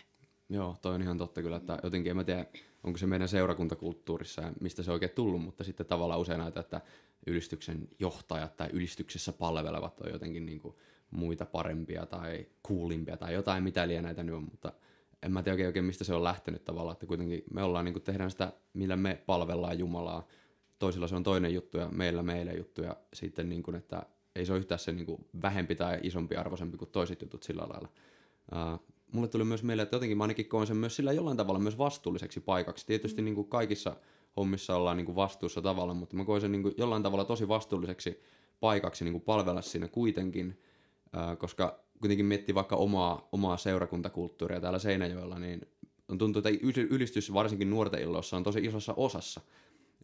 Joo, 0.48 0.76
toi 0.82 0.94
on 0.94 1.02
ihan 1.02 1.18
totta 1.18 1.42
kyllä, 1.42 1.56
että 1.56 1.78
jotenkin 1.82 2.10
en 2.10 2.16
mä 2.16 2.24
tiedä, 2.24 2.46
onko 2.84 2.98
se 2.98 3.06
meidän 3.06 3.28
seurakuntakulttuurissa 3.28 4.42
ja 4.42 4.52
mistä 4.60 4.82
se 4.82 4.92
oikein 4.92 5.12
tullut, 5.14 5.42
mutta 5.42 5.64
sitten 5.64 5.86
tavallaan 5.86 6.20
usein 6.20 6.38
näitä, 6.38 6.60
että 6.60 6.80
ylistyksen 7.26 7.88
johtajat 7.98 8.56
tai 8.56 8.68
ylistyksessä 8.72 9.32
palvelevat 9.32 10.00
on 10.00 10.12
jotenkin 10.12 10.46
niin 10.46 10.60
kuin 10.60 10.74
muita 11.10 11.46
parempia 11.46 12.06
tai 12.06 12.46
kuulimpia 12.62 13.16
tai 13.16 13.34
jotain, 13.34 13.64
mitä 13.64 13.88
liian 13.88 14.04
näitä 14.04 14.22
nyt 14.22 14.34
on, 14.34 14.48
mutta 14.50 14.72
en 15.24 15.32
mä 15.32 15.42
tiedä 15.42 15.54
oikein, 15.54 15.66
oikein 15.66 15.84
mistä 15.84 16.04
se 16.04 16.14
on 16.14 16.24
lähtenyt 16.24 16.64
tavallaan, 16.64 16.92
että 16.92 17.06
kuitenkin 17.06 17.44
me 17.54 17.62
ollaan, 17.62 17.84
niin 17.84 17.92
kuin 17.92 18.02
tehdään 18.02 18.30
sitä, 18.30 18.52
millä 18.72 18.96
me 18.96 19.22
palvellaan 19.26 19.78
Jumalaa. 19.78 20.26
Toisilla 20.78 21.06
se 21.06 21.16
on 21.16 21.22
toinen 21.22 21.54
juttu 21.54 21.78
ja 21.78 21.88
meillä 21.88 22.22
meille 22.22 22.52
juttu 22.54 22.82
ja 22.82 22.96
sitten 23.14 23.48
niin 23.48 23.62
kuin, 23.62 23.74
että 23.74 24.06
ei 24.36 24.46
se 24.46 24.52
ole 24.52 24.58
yhtään 24.58 24.78
se 24.78 24.92
niin 24.92 25.06
kuin 25.06 25.26
vähempi 25.42 25.74
tai 25.74 26.00
isompi 26.02 26.36
arvoisempi 26.36 26.76
kuin 26.76 26.90
toiset 26.90 27.22
jutut 27.22 27.42
sillä 27.42 27.62
lailla. 27.62 27.88
Uh, 28.52 28.94
mulle 29.12 29.28
tuli 29.28 29.44
myös 29.44 29.62
mieleen, 29.62 29.82
että 29.82 29.96
jotenkin 29.96 30.18
mä 30.18 30.24
ainakin 30.24 30.48
koen 30.48 30.66
sen 30.66 30.76
myös 30.76 30.96
sillä 30.96 31.12
jollain 31.12 31.36
tavalla 31.36 31.60
myös 31.60 31.78
vastuulliseksi 31.78 32.40
paikaksi. 32.40 32.86
Tietysti 32.86 33.22
mm. 33.22 33.24
niin 33.24 33.34
kuin 33.34 33.48
kaikissa 33.48 33.96
hommissa 34.36 34.76
ollaan 34.76 34.96
niin 34.96 35.06
kuin 35.06 35.16
vastuussa 35.16 35.62
tavalla, 35.62 35.94
mutta 35.94 36.16
mä 36.16 36.24
koen 36.24 36.40
sen 36.40 36.52
niin 36.52 36.62
kuin 36.62 36.74
jollain 36.78 37.02
tavalla 37.02 37.24
tosi 37.24 37.48
vastuulliseksi 37.48 38.22
paikaksi 38.60 39.04
niin 39.04 39.12
kuin 39.12 39.24
palvella 39.24 39.62
siinä 39.62 39.88
kuitenkin, 39.88 40.60
uh, 41.06 41.38
koska 41.38 41.83
kuitenkin 42.04 42.26
miettii 42.26 42.54
vaikka 42.54 42.76
omaa, 42.76 43.28
omaa 43.32 43.56
seurakuntakulttuuria 43.56 44.60
täällä 44.60 44.78
Seinäjoella, 44.78 45.38
niin 45.38 45.60
on 46.08 46.18
tuntuu, 46.18 46.42
että 46.44 46.50
ylistys 46.90 47.32
varsinkin 47.32 47.70
nuorten 47.70 48.02
illoissa 48.02 48.36
on 48.36 48.42
tosi 48.42 48.64
isossa 48.64 48.94
osassa. 48.96 49.40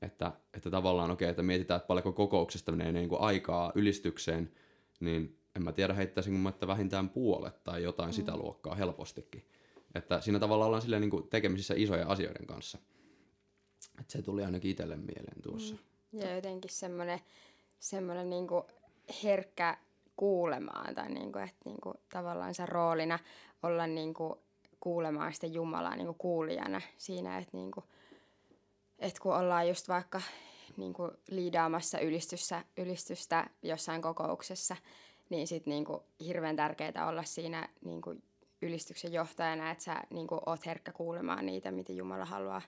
Että, 0.03 0.33
että 0.55 0.71
tavallaan 0.71 1.11
okei, 1.11 1.27
okay, 1.27 1.31
että 1.31 1.43
mietitään, 1.43 1.79
että 1.79 1.87
paljonko 1.87 2.13
kokouksesta 2.13 2.73
menee 2.73 2.93
niin 2.93 3.09
kuin 3.09 3.21
aikaa 3.21 3.73
ylistykseen, 3.75 4.53
niin 5.01 5.39
en 5.57 5.63
mä 5.63 5.73
tiedä 5.73 5.95
heittäisin 5.95 6.47
että 6.47 6.67
vähintään 6.67 7.09
puolet 7.09 7.65
tai 7.65 7.83
jotain 7.83 8.11
mm. 8.11 8.15
sitä 8.15 8.37
luokkaa 8.37 8.75
helpostikin. 8.75 9.45
Että 9.95 10.21
siinä 10.21 10.39
tavalla 10.39 10.67
ollaan 10.67 10.83
silleen 10.83 11.03
niin 11.03 11.11
kuin 11.11 11.29
tekemisissä 11.29 11.75
isojen 11.77 12.09
asioiden 12.09 12.47
kanssa. 12.47 12.79
Että 14.01 14.13
se 14.13 14.23
tuli 14.23 14.45
ainakin 14.45 14.71
itselle 14.71 14.97
mieleen 14.97 15.43
tuossa. 15.43 15.75
Mm. 15.75 16.21
Ja 16.21 16.35
jotenkin 16.35 16.71
semmoinen, 16.71 17.21
semmoinen 17.79 18.31
niin 18.31 18.47
kuin 18.47 18.65
herkkä 19.25 19.79
kuulemaan 20.17 20.95
tai 20.95 21.09
niin 21.09 21.33
kuin, 21.33 21.45
että 21.45 21.61
niin 21.65 21.81
kuin, 21.83 21.95
tavallaan 22.13 22.55
se 22.55 22.67
roolina 22.67 23.19
olla 23.63 23.87
niin 23.87 24.15
kuin, 24.15 24.35
kuulemaan 24.81 25.33
sitä 25.33 25.47
Jumalaa 25.47 25.97
niin 25.97 26.07
kuin 26.07 26.19
kuulijana 26.19 26.81
siinä, 26.99 27.39
että, 27.39 27.57
niin 27.57 27.71
kuin, 27.71 27.85
että 28.99 29.21
kun 29.21 29.37
ollaan 29.37 29.69
just 29.69 29.89
vaikka 29.89 30.21
niin 30.77 30.93
kuin 30.93 31.11
liidaamassa 31.31 31.99
ylistystä, 31.99 32.65
ylistystä 32.77 33.51
jossain 33.63 34.03
kokouksessa, 34.03 34.77
niin 35.31 35.47
sitten 35.47 35.71
niin 35.71 35.85
kuin, 35.85 36.01
hirveän 36.25 36.57
tärkeää 36.57 37.09
olla 37.09 37.25
siinä 37.25 37.69
niin 37.85 38.03
kuin, 38.03 38.23
ylistyksen 38.63 39.13
johtajana, 39.13 39.71
että 39.71 39.85
sä 39.85 40.03
niin 40.11 40.27
kuin, 40.27 40.41
oot 40.47 40.67
herkkä 40.67 40.93
kuulemaan 40.93 41.47
niitä, 41.47 41.71
mitä 41.71 41.93
Jumala 41.93 42.25
haluaa 42.25 42.63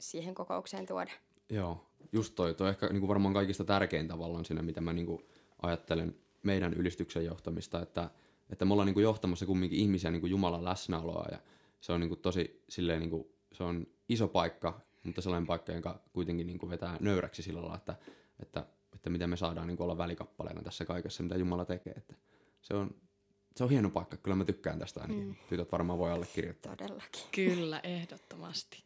siihen 0.00 0.34
kokoukseen 0.34 0.86
tuoda. 0.86 1.10
Joo, 1.50 1.86
just 2.12 2.34
toi. 2.34 2.54
Toi 2.54 2.68
ehkä 2.68 2.86
niin 2.86 3.00
kuin 3.00 3.08
varmaan 3.08 3.34
kaikista 3.34 3.64
tärkein 3.64 4.08
tavallaan 4.08 4.44
siinä, 4.44 4.62
mitä 4.62 4.80
mä 4.80 4.92
niin 4.92 5.06
kuin, 5.06 5.26
ajattelen 5.62 6.16
meidän 6.46 6.74
ylistyksen 6.74 7.24
johtamista, 7.24 7.82
että, 7.82 8.10
että 8.50 8.64
me 8.64 8.72
ollaan 8.72 8.86
niin 8.86 8.94
kuin 8.94 9.04
johtamassa 9.04 9.46
kumminkin 9.46 9.78
ihmisiä 9.78 10.10
niin 10.10 10.20
kuin 10.20 10.30
Jumalan 10.30 10.64
läsnäoloa 10.64 11.26
ja 11.30 11.38
se 11.80 11.92
on 11.92 12.00
niin 12.00 12.08
kuin 12.08 12.20
tosi 12.20 12.62
silleen, 12.68 13.00
niin 13.00 13.10
kuin, 13.10 13.26
se 13.52 13.62
on 13.62 13.86
iso 14.08 14.28
paikka, 14.28 14.80
mutta 15.02 15.22
sellainen 15.22 15.46
paikka, 15.46 15.72
joka 15.72 16.00
kuitenkin 16.12 16.46
niin 16.46 16.58
kuin 16.58 16.70
vetää 16.70 16.96
nöyräksi 17.00 17.42
sillä 17.42 17.60
lailla, 17.60 17.76
että, 17.76 17.96
että, 18.42 18.66
että 18.94 19.10
miten 19.10 19.30
me 19.30 19.36
saadaan 19.36 19.66
niin 19.66 19.76
kuin 19.76 19.84
olla 19.84 19.98
välikappaleena 19.98 20.62
tässä 20.62 20.84
kaikessa, 20.84 21.22
mitä 21.22 21.36
Jumala 21.36 21.64
tekee. 21.64 21.92
Että 21.96 22.14
se, 22.62 22.74
on, 22.74 22.94
se 23.56 23.64
on 23.64 23.70
hieno 23.70 23.90
paikka, 23.90 24.16
kyllä 24.16 24.36
mä 24.36 24.44
tykkään 24.44 24.78
tästä 24.78 25.00
ainakin. 25.00 25.26
Mm. 25.26 25.34
Tytöt 25.48 25.72
varmaan 25.72 25.98
voi 25.98 26.12
allekirjoittaa. 26.12 26.76
Todellakin. 26.76 27.22
Kyllä, 27.34 27.80
ehdottomasti. 27.82 28.84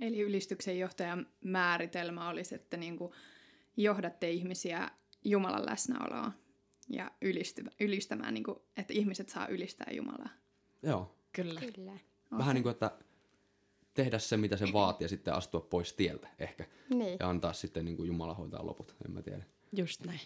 Eli 0.00 0.20
ylistyksen 0.20 0.78
johtajan 0.78 1.26
määritelmä 1.44 2.28
olisi, 2.28 2.54
että 2.54 2.76
niin 2.76 2.98
kuin 2.98 3.12
johdatte 3.76 4.30
ihmisiä 4.30 4.90
Jumalan 5.24 5.66
läsnäoloa 5.66 6.32
ja 6.88 7.10
ylisty, 7.22 7.64
ylistämään, 7.80 8.34
niin 8.34 8.44
kuin, 8.44 8.58
että 8.76 8.92
ihmiset 8.92 9.28
saa 9.28 9.46
ylistää 9.46 9.92
Jumalaa. 9.92 10.28
Joo. 10.82 11.16
Kyllä. 11.32 11.60
Kyllä. 11.60 11.92
Okay. 11.92 12.38
Vähän 12.38 12.54
niin 12.54 12.62
kuin, 12.62 12.70
että 12.70 12.90
tehdä 13.94 14.18
se, 14.18 14.36
mitä 14.36 14.56
se 14.56 14.72
vaatii 14.72 15.04
ja 15.04 15.08
sitten 15.08 15.34
astua 15.34 15.60
pois 15.60 15.92
tieltä 15.92 16.28
ehkä. 16.38 16.64
Niin. 16.90 17.16
Ja 17.20 17.28
antaa 17.28 17.52
sitten 17.52 17.84
niin 17.84 17.96
kuin 17.96 18.06
Jumala 18.06 18.34
hoitaa 18.34 18.66
loput, 18.66 18.96
en 19.04 19.10
mä 19.10 19.22
tiedä. 19.22 19.44
Just 19.76 20.04
näin. 20.04 20.20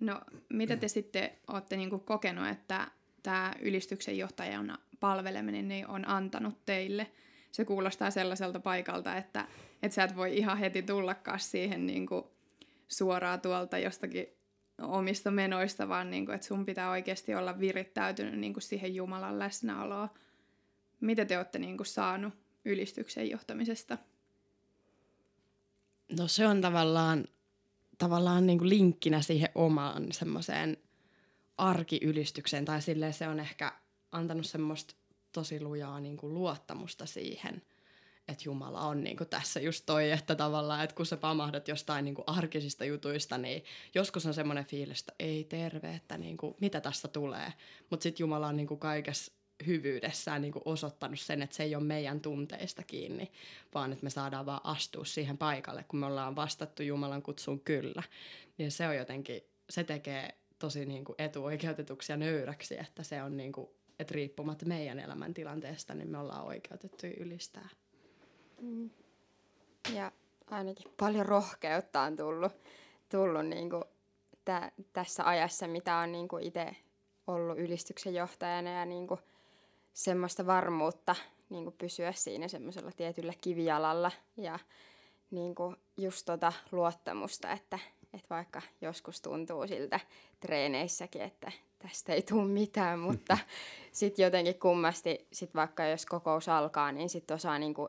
No, 0.00 0.20
mitä 0.48 0.76
te 0.76 0.88
sitten 0.88 1.30
olette 1.48 1.76
niin 1.76 1.90
kuin 1.90 2.04
kokenut, 2.04 2.48
että 2.48 2.90
tämä 3.22 3.54
ylistyksen 3.60 4.18
johtajana 4.18 4.78
palveleminen 5.00 5.68
niin 5.68 5.86
on 5.86 6.08
antanut 6.08 6.54
teille? 6.66 7.10
Se 7.52 7.64
kuulostaa 7.64 8.10
sellaiselta 8.10 8.60
paikalta, 8.60 9.16
että, 9.16 9.48
että 9.82 9.94
sä 9.94 10.04
et 10.04 10.16
voi 10.16 10.36
ihan 10.38 10.58
heti 10.58 10.82
tullakaan 10.82 11.40
siihen 11.40 11.86
niin 11.86 12.06
kuin 12.06 12.24
suoraan 12.88 13.40
tuolta 13.40 13.78
jostakin 13.78 14.37
omista 14.82 15.30
menoista, 15.30 15.88
vaan 15.88 16.10
niin 16.10 16.26
kuin, 16.26 16.34
että 16.34 16.46
sun 16.46 16.66
pitää 16.66 16.90
oikeasti 16.90 17.34
olla 17.34 17.58
virittäytynyt 17.58 18.38
niin 18.38 18.52
kuin 18.52 18.62
siihen 18.62 18.94
Jumalan 18.94 19.38
läsnäoloon. 19.38 20.08
Mitä 21.00 21.24
te 21.24 21.36
olette 21.36 21.58
niin 21.58 21.76
kuin 21.76 21.86
saanut 21.86 22.34
ylistyksen 22.64 23.30
johtamisesta? 23.30 23.98
No 26.18 26.28
se 26.28 26.46
on 26.46 26.60
tavallaan, 26.60 27.24
tavallaan 27.98 28.46
niin 28.46 28.58
kuin 28.58 28.68
linkkinä 28.68 29.20
siihen 29.20 29.48
omaan 29.54 30.12
semmoiseen 30.12 30.76
arkiylistykseen, 31.58 32.64
tai 32.64 32.82
silleen 32.82 33.12
se 33.12 33.28
on 33.28 33.40
ehkä 33.40 33.72
antanut 34.12 34.46
semmoista 34.46 34.94
tosi 35.32 35.60
lujaa 35.60 36.00
niin 36.00 36.16
kuin 36.16 36.34
luottamusta 36.34 37.06
siihen– 37.06 37.62
että 38.28 38.42
Jumala 38.46 38.80
on 38.80 39.04
niin 39.04 39.16
kuin 39.16 39.28
tässä 39.28 39.60
just 39.60 39.86
toi, 39.86 40.10
että 40.10 40.34
tavallaan, 40.34 40.84
että 40.84 40.96
kun 40.96 41.06
sä 41.06 41.16
pamahdat 41.16 41.68
jostain 41.68 42.04
niin 42.04 42.14
kuin 42.14 42.24
arkisista 42.26 42.84
jutuista, 42.84 43.38
niin 43.38 43.64
joskus 43.94 44.26
on 44.26 44.34
semmoinen 44.34 44.64
fiilis, 44.64 45.00
että 45.00 45.12
ei 45.18 45.44
terve, 45.44 45.94
että 45.94 46.18
niin 46.18 46.36
kuin, 46.36 46.54
mitä 46.60 46.80
tästä 46.80 47.08
tulee. 47.08 47.52
Mutta 47.90 48.02
sitten 48.02 48.24
Jumala 48.24 48.46
on 48.46 48.56
niin 48.56 48.66
kuin 48.66 48.80
kaikessa 48.80 49.32
hyvyydessään 49.66 50.42
niin 50.42 50.52
kuin 50.52 50.62
osoittanut 50.64 51.20
sen, 51.20 51.42
että 51.42 51.56
se 51.56 51.62
ei 51.62 51.74
ole 51.74 51.84
meidän 51.84 52.20
tunteista 52.20 52.82
kiinni, 52.82 53.32
vaan 53.74 53.92
että 53.92 54.04
me 54.04 54.10
saadaan 54.10 54.46
vaan 54.46 54.60
astua 54.64 55.04
siihen 55.04 55.38
paikalle, 55.38 55.84
kun 55.88 56.00
me 56.00 56.06
ollaan 56.06 56.36
vastattu 56.36 56.82
Jumalan 56.82 57.22
kutsuun 57.22 57.60
kyllä. 57.60 58.02
Niin 58.58 58.72
se 58.72 58.88
on 58.88 58.96
jotenkin, 58.96 59.42
se 59.70 59.84
tekee 59.84 60.34
tosi 60.58 60.86
niin 60.86 61.04
kuin 61.04 61.16
etuoikeutetuksi 61.18 62.12
ja 62.12 62.16
nöyräksi, 62.16 62.78
että 62.80 63.02
se 63.02 63.22
on 63.22 63.36
niin 63.36 63.52
kuin, 63.52 63.68
että 63.98 64.14
riippumatta 64.14 64.66
meidän 64.66 64.98
elämäntilanteesta, 64.98 65.94
niin 65.94 66.08
me 66.08 66.18
ollaan 66.18 66.44
oikeutettu 66.44 67.06
ylistää. 67.06 67.68
Mm. 68.60 68.90
Ja 69.94 70.12
ainakin 70.50 70.92
paljon 71.00 71.26
rohkeutta 71.26 72.00
on 72.00 72.16
tullut, 72.16 72.52
tullut 73.08 73.46
niin 73.46 73.70
kuin 73.70 73.84
tä, 74.44 74.72
tässä 74.92 75.28
ajassa, 75.28 75.66
mitä 75.66 75.96
on 75.96 76.12
niin 76.12 76.28
kuin 76.28 76.44
itse 76.44 76.76
ollut 77.26 77.58
ylistyksen 77.58 78.14
johtajana 78.14 78.70
ja 78.70 78.84
niin 78.84 79.06
kuin 79.06 79.20
semmoista 79.92 80.46
varmuutta 80.46 81.14
niin 81.50 81.64
kuin 81.64 81.74
pysyä 81.78 82.12
siinä 82.12 82.48
semmoisella 82.48 82.92
tietyllä 82.92 83.32
kivijalalla 83.40 84.12
ja 84.36 84.58
niin 85.30 85.54
kuin 85.54 85.76
just 85.96 86.26
tota 86.26 86.52
luottamusta, 86.72 87.52
että, 87.52 87.78
että 88.14 88.26
vaikka 88.30 88.62
joskus 88.80 89.20
tuntuu 89.20 89.66
siltä 89.66 90.00
treeneissäkin, 90.40 91.22
että 91.22 91.52
tästä 91.78 92.12
ei 92.12 92.22
tule 92.22 92.44
mitään, 92.44 92.98
mutta 92.98 93.38
sitten 93.92 94.22
jotenkin 94.22 94.58
kummasti, 94.58 95.26
sit 95.32 95.54
vaikka 95.54 95.84
jos 95.84 96.06
kokous 96.06 96.48
alkaa, 96.48 96.92
niin 96.92 97.08
sitten 97.08 97.34
osaa 97.34 97.58
niinku 97.58 97.88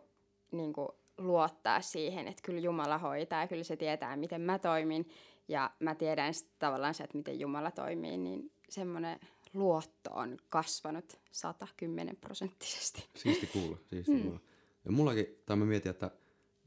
niin 0.51 0.73
kuin 0.73 0.89
luottaa 1.17 1.81
siihen, 1.81 2.27
että 2.27 2.41
kyllä 2.45 2.59
Jumala 2.59 2.97
hoitaa 2.97 3.41
ja 3.41 3.47
kyllä 3.47 3.63
se 3.63 3.75
tietää, 3.75 4.17
miten 4.17 4.41
mä 4.41 4.59
toimin 4.59 5.09
ja 5.47 5.71
mä 5.79 5.95
tiedän 5.95 6.33
tavallaan 6.59 6.93
se, 6.93 7.03
että 7.03 7.17
miten 7.17 7.39
Jumala 7.39 7.71
toimii, 7.71 8.17
niin 8.17 8.51
semmoinen 8.69 9.19
luotto 9.53 10.09
on 10.13 10.37
kasvanut 10.49 11.19
110 11.31 12.15
prosenttisesti. 12.15 13.05
Siisti 13.15 13.47
kuulla, 13.47 13.77
siisti 13.85 14.11
mm. 14.11 14.21
kuulla. 14.21 14.39
Ja 14.85 14.91
mullakin, 14.91 15.25
tai 15.45 15.57
mä 15.57 15.65
mietin, 15.65 15.89
että, 15.89 16.11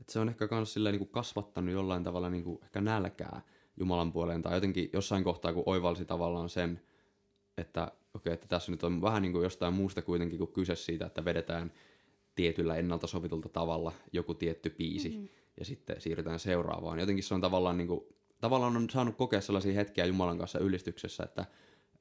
että 0.01 0.13
se 0.13 0.19
on 0.19 0.29
ehkä 0.29 0.49
myös 0.51 0.77
niin 0.77 0.99
kuin 0.99 1.09
kasvattanut 1.09 1.75
jollain 1.75 2.05
tavalla 2.05 2.31
niin 2.31 2.45
kuin 2.45 2.59
ehkä 2.65 2.81
nälkää 2.81 3.43
Jumalan 3.77 4.13
puoleen, 4.13 4.43
tai 4.43 4.55
jotenkin 4.55 4.91
jossain 4.93 5.25
kohtaa, 5.25 5.53
kun 5.53 5.63
oivalsi 5.67 6.05
tavallaan 6.05 6.49
sen, 6.49 6.81
että 7.59 7.83
okei, 7.83 8.01
okay, 8.15 8.33
että 8.33 8.47
tässä 8.49 8.73
nyt 8.73 8.85
on 8.85 9.03
vähän 9.03 9.23
niin 9.23 9.33
kuin 9.33 9.43
jostain 9.43 9.75
muusta 9.75 10.03
kuitenkin 10.03 10.39
kuin 10.39 10.53
kyse 10.53 10.77
siitä, 10.77 11.07
että 11.07 11.25
vedetään 11.25 11.73
tietyllä 12.35 12.77
ennalta 12.77 13.07
sovitulta 13.07 13.49
tavalla 13.49 13.93
joku 14.13 14.35
tietty 14.35 14.71
biisi 14.71 15.09
mm-hmm. 15.09 15.29
ja 15.59 15.65
sitten 15.65 16.01
siirrytään 16.01 16.39
seuraavaan. 16.39 16.99
Jotenkin 16.99 17.25
se 17.25 17.35
on 17.35 17.41
tavallaan, 17.41 17.79
niin 17.79 17.89
kuin, 17.89 18.01
tavallaan 18.41 18.77
on 18.77 18.91
saanut 18.91 19.17
kokea 19.17 19.41
sellaisia 19.41 19.75
hetkiä 19.75 20.07
Jumalan 20.07 20.39
kanssa 20.39 20.59
ylistyksessä, 20.59 21.25
että, 21.25 21.45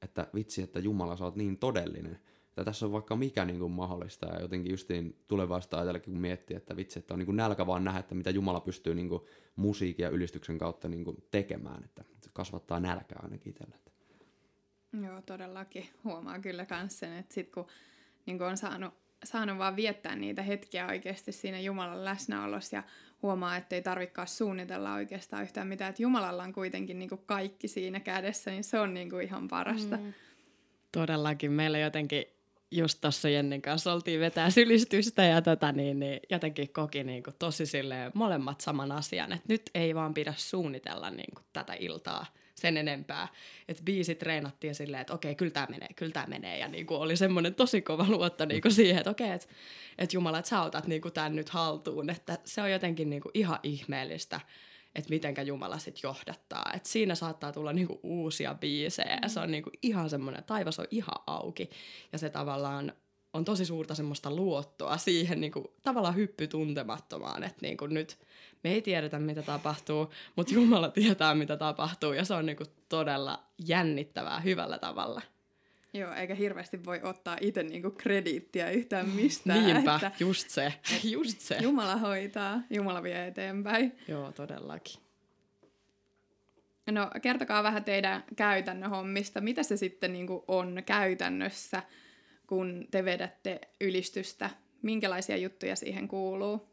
että 0.01 0.27
vitsi, 0.35 0.61
että 0.61 0.79
Jumala, 0.79 1.17
sä 1.17 1.23
oot 1.23 1.35
niin 1.35 1.57
todellinen. 1.57 2.19
Että 2.47 2.63
tässä 2.63 2.85
on 2.85 2.91
vaikka 2.91 3.15
mikä 3.15 3.45
niin 3.45 3.59
kuin 3.59 3.71
mahdollista 3.71 4.25
ja 4.25 4.41
jotenkin 4.41 4.71
justiin 4.71 5.23
tulevaista 5.27 5.77
ajatellakin, 5.77 6.13
kun 6.13 6.21
miettii, 6.21 6.57
että 6.57 6.75
vitsi, 6.75 6.99
että 6.99 7.13
on 7.13 7.19
niin 7.19 7.25
kuin 7.25 7.35
nälkä 7.35 7.67
vaan 7.67 7.83
nähdä, 7.83 7.99
että 7.99 8.15
mitä 8.15 8.29
Jumala 8.29 8.59
pystyy 8.59 8.95
niin 8.95 9.09
kuin 9.09 9.21
musiikin 9.55 10.03
ja 10.03 10.09
ylistyksen 10.09 10.57
kautta 10.57 10.87
niin 10.87 11.03
kuin 11.03 11.17
tekemään, 11.31 11.83
että 11.83 12.03
se 12.21 12.29
kasvattaa 12.33 12.79
nälkää 12.79 13.19
ainakin 13.23 13.49
itsellä. 13.49 13.75
Joo, 15.05 15.21
todellakin. 15.21 15.85
Huomaa 16.03 16.39
kyllä 16.39 16.65
myös 16.69 16.99
sen, 16.99 17.13
että 17.13 17.33
sit 17.33 17.51
kun 17.51 17.65
niin 18.25 18.37
kuin 18.37 18.47
on 18.47 18.57
saanut 18.57 18.93
saanut 19.23 19.57
vaan 19.57 19.75
viettää 19.75 20.15
niitä 20.15 20.41
hetkiä 20.41 20.87
oikeasti 20.87 21.31
siinä 21.31 21.59
Jumalan 21.59 22.05
läsnäolossa 22.05 22.75
ja 22.75 22.83
huomaa, 23.21 23.57
että 23.57 23.75
ei 23.75 23.81
tarvikaan 23.81 24.27
suunnitella 24.27 24.93
oikeastaan 24.93 25.43
yhtään 25.43 25.67
mitään. 25.67 25.89
Että 25.89 26.03
Jumalalla 26.03 26.43
on 26.43 26.53
kuitenkin 26.53 26.99
niin 26.99 27.09
kuin 27.09 27.21
kaikki 27.25 27.67
siinä 27.67 27.99
kädessä, 27.99 28.51
niin 28.51 28.63
se 28.63 28.79
on 28.79 28.93
niin 28.93 29.09
kuin 29.09 29.23
ihan 29.23 29.47
parasta. 29.47 29.97
Mm. 29.97 30.13
Todellakin. 30.91 31.51
Meillä 31.51 31.77
jotenkin 31.77 32.25
just 32.71 33.01
tuossa 33.01 33.29
Jennin 33.29 33.61
kanssa 33.61 33.93
oltiin 33.93 34.19
vetää 34.19 34.49
sylistystä 34.49 35.23
ja 35.23 35.41
tätä, 35.41 35.71
niin, 35.71 35.99
niin 35.99 36.19
jotenkin 36.29 36.73
koki 36.73 37.03
niin 37.03 37.23
kuin 37.23 37.35
tosi 37.39 37.65
silleen 37.65 38.11
molemmat 38.15 38.61
saman 38.61 38.91
asian, 38.91 39.31
että 39.31 39.45
nyt 39.47 39.69
ei 39.75 39.95
vaan 39.95 40.13
pidä 40.13 40.33
suunnitella 40.37 41.09
niin 41.09 41.35
kuin 41.35 41.45
tätä 41.53 41.73
iltaa 41.73 42.25
sen 42.55 42.77
enempää. 42.77 43.27
Että 43.67 43.83
biisi 43.83 44.15
treenattiin 44.15 44.75
silleen, 44.75 45.01
että 45.01 45.13
okei, 45.13 45.35
kyllä 45.35 45.51
tämä 45.51 45.67
menee, 45.69 45.89
kyllä 45.95 46.11
tämä 46.11 46.25
menee. 46.27 46.59
Ja 46.59 46.67
niin 46.67 46.85
kuin 46.85 46.99
oli 46.99 47.17
semmoinen 47.17 47.55
tosi 47.55 47.81
kova 47.81 48.05
luotto 48.09 48.45
niin 48.45 48.61
kuin 48.61 48.71
siihen, 48.71 48.97
että 48.97 49.09
okei, 49.09 49.31
että, 49.31 49.47
että 49.97 50.15
Jumala, 50.15 50.39
että 50.39 50.49
sä 50.49 50.61
otat 50.61 50.87
niin 50.87 51.01
kuin 51.01 51.13
tämän 51.13 51.35
nyt 51.35 51.49
haltuun. 51.49 52.09
Että 52.09 52.37
se 52.45 52.61
on 52.61 52.71
jotenkin 52.71 53.09
niin 53.09 53.21
kuin 53.21 53.31
ihan 53.33 53.59
ihmeellistä, 53.63 54.39
että 54.95 55.09
mitenkä 55.09 55.41
Jumala 55.41 55.77
sitten 55.77 56.01
johdattaa. 56.03 56.71
Että 56.75 56.89
siinä 56.89 57.15
saattaa 57.15 57.51
tulla 57.51 57.73
niinku 57.73 57.99
uusia 58.03 58.55
biisejä 58.55 59.19
ja 59.21 59.29
se 59.29 59.39
on 59.39 59.51
niinku 59.51 59.69
ihan 59.81 60.09
semmoinen, 60.09 60.43
taivas 60.43 60.79
on 60.79 60.87
ihan 60.91 61.23
auki 61.27 61.69
ja 62.11 62.17
se 62.17 62.29
tavallaan 62.29 62.93
on 63.33 63.45
tosi 63.45 63.65
suurta 63.65 63.95
semmoista 63.95 64.31
luottoa 64.31 64.97
siihen 64.97 65.41
niinku, 65.41 65.73
tavallaan 65.83 66.15
hyppy 66.15 66.47
tuntemattomaan, 66.47 67.43
että 67.43 67.59
niinku 67.61 67.87
nyt 67.87 68.17
me 68.63 68.71
ei 68.71 68.81
tiedetä 68.81 69.19
mitä 69.19 69.41
tapahtuu, 69.41 70.13
mutta 70.35 70.53
Jumala 70.53 70.89
tietää 70.89 71.35
mitä 71.35 71.57
tapahtuu 71.57 72.13
ja 72.13 72.25
se 72.25 72.33
on 72.33 72.45
niinku 72.45 72.63
todella 72.89 73.43
jännittävää 73.67 74.39
hyvällä 74.39 74.79
tavalla. 74.79 75.21
Joo, 75.93 76.13
eikä 76.13 76.35
hirveästi 76.35 76.85
voi 76.85 76.99
ottaa 77.03 77.37
itse 77.41 77.63
niinku 77.63 77.91
krediittiä 77.91 78.69
yhtään 78.69 79.09
mistään. 79.09 79.65
Niinpä, 79.65 79.95
että 79.95 80.11
just 80.19 80.49
se, 80.49 80.73
just 81.03 81.39
se. 81.39 81.57
Jumala 81.61 81.95
hoitaa, 81.95 82.61
Jumala 82.69 83.03
vie 83.03 83.27
eteenpäin. 83.27 83.97
Joo, 84.07 84.31
todellakin. 84.31 85.01
No 86.91 87.11
kertokaa 87.21 87.63
vähän 87.63 87.83
teidän 87.83 88.23
käytännön 88.35 88.89
hommista. 88.89 89.41
Mitä 89.41 89.63
se 89.63 89.77
sitten 89.77 90.13
niinku 90.13 90.43
on 90.47 90.83
käytännössä, 90.85 91.83
kun 92.47 92.87
te 92.91 93.05
vedätte 93.05 93.61
ylistystä? 93.81 94.49
Minkälaisia 94.81 95.37
juttuja 95.37 95.75
siihen 95.75 96.07
kuuluu? 96.07 96.70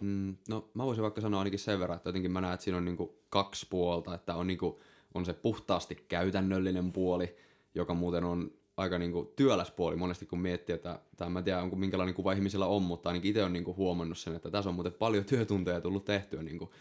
Mm, 0.00 0.36
no 0.48 0.70
mä 0.74 0.84
voisin 0.84 1.02
vaikka 1.02 1.20
sanoa 1.20 1.40
ainakin 1.40 1.58
sen 1.58 1.80
verran, 1.80 1.96
että 1.96 2.08
jotenkin 2.08 2.30
mä 2.32 2.40
näen, 2.40 2.54
että 2.54 2.64
siinä 2.64 2.76
on 2.76 2.84
niinku 2.84 3.18
kaksi 3.28 3.66
puolta, 3.70 4.14
että 4.14 4.34
on, 4.34 4.46
niinku, 4.46 4.80
on 5.14 5.24
se 5.24 5.32
puhtaasti 5.32 6.04
käytännöllinen 6.08 6.92
puoli, 6.92 7.36
joka 7.74 7.94
muuten 7.94 8.24
on 8.24 8.50
aika 8.76 8.98
niinku 8.98 9.32
työläs 9.36 9.70
puoli 9.70 9.96
monesti, 9.96 10.26
kun 10.26 10.40
miettii, 10.40 10.74
että 10.74 11.00
tai 11.16 11.30
mä 11.30 11.38
en 11.38 11.44
tiedä, 11.44 11.62
onko 11.62 11.76
minkälainen 11.76 12.14
kuva 12.14 12.32
ihmisillä 12.32 12.66
on, 12.66 12.82
mutta 12.82 13.08
ainakin 13.08 13.28
itse 13.28 13.44
on 13.44 13.52
niinku 13.52 13.76
huomannut 13.76 14.18
sen, 14.18 14.36
että 14.36 14.50
tässä 14.50 14.70
on 14.70 14.74
muuten 14.74 14.92
paljon 14.92 15.24
työtunteja 15.34 15.80
tullut 15.80 16.04
tehtyä, 16.04 16.42
niinku, 16.42 16.72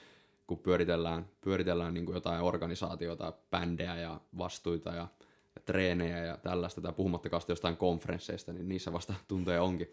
kun 0.48 0.58
pyöritellään, 0.58 1.30
pyöritellään 1.42 1.94
niinku 1.94 2.14
jotain 2.14 2.42
organisaatiota, 2.42 3.34
bändejä 3.52 3.96
ja 3.96 4.22
vastuita 4.38 4.90
ja, 4.90 5.08
treenejä 5.66 6.26
ja 6.26 6.38
tällaista, 6.38 6.82
tai 6.82 6.94
puhumattakaan 6.94 7.42
jostain 7.48 7.78
konferensseista, 7.78 8.54
niin 8.54 8.70
niissä 8.70 8.94
vasta 8.94 9.14
tunteja 9.28 9.64
onkin. 9.64 9.88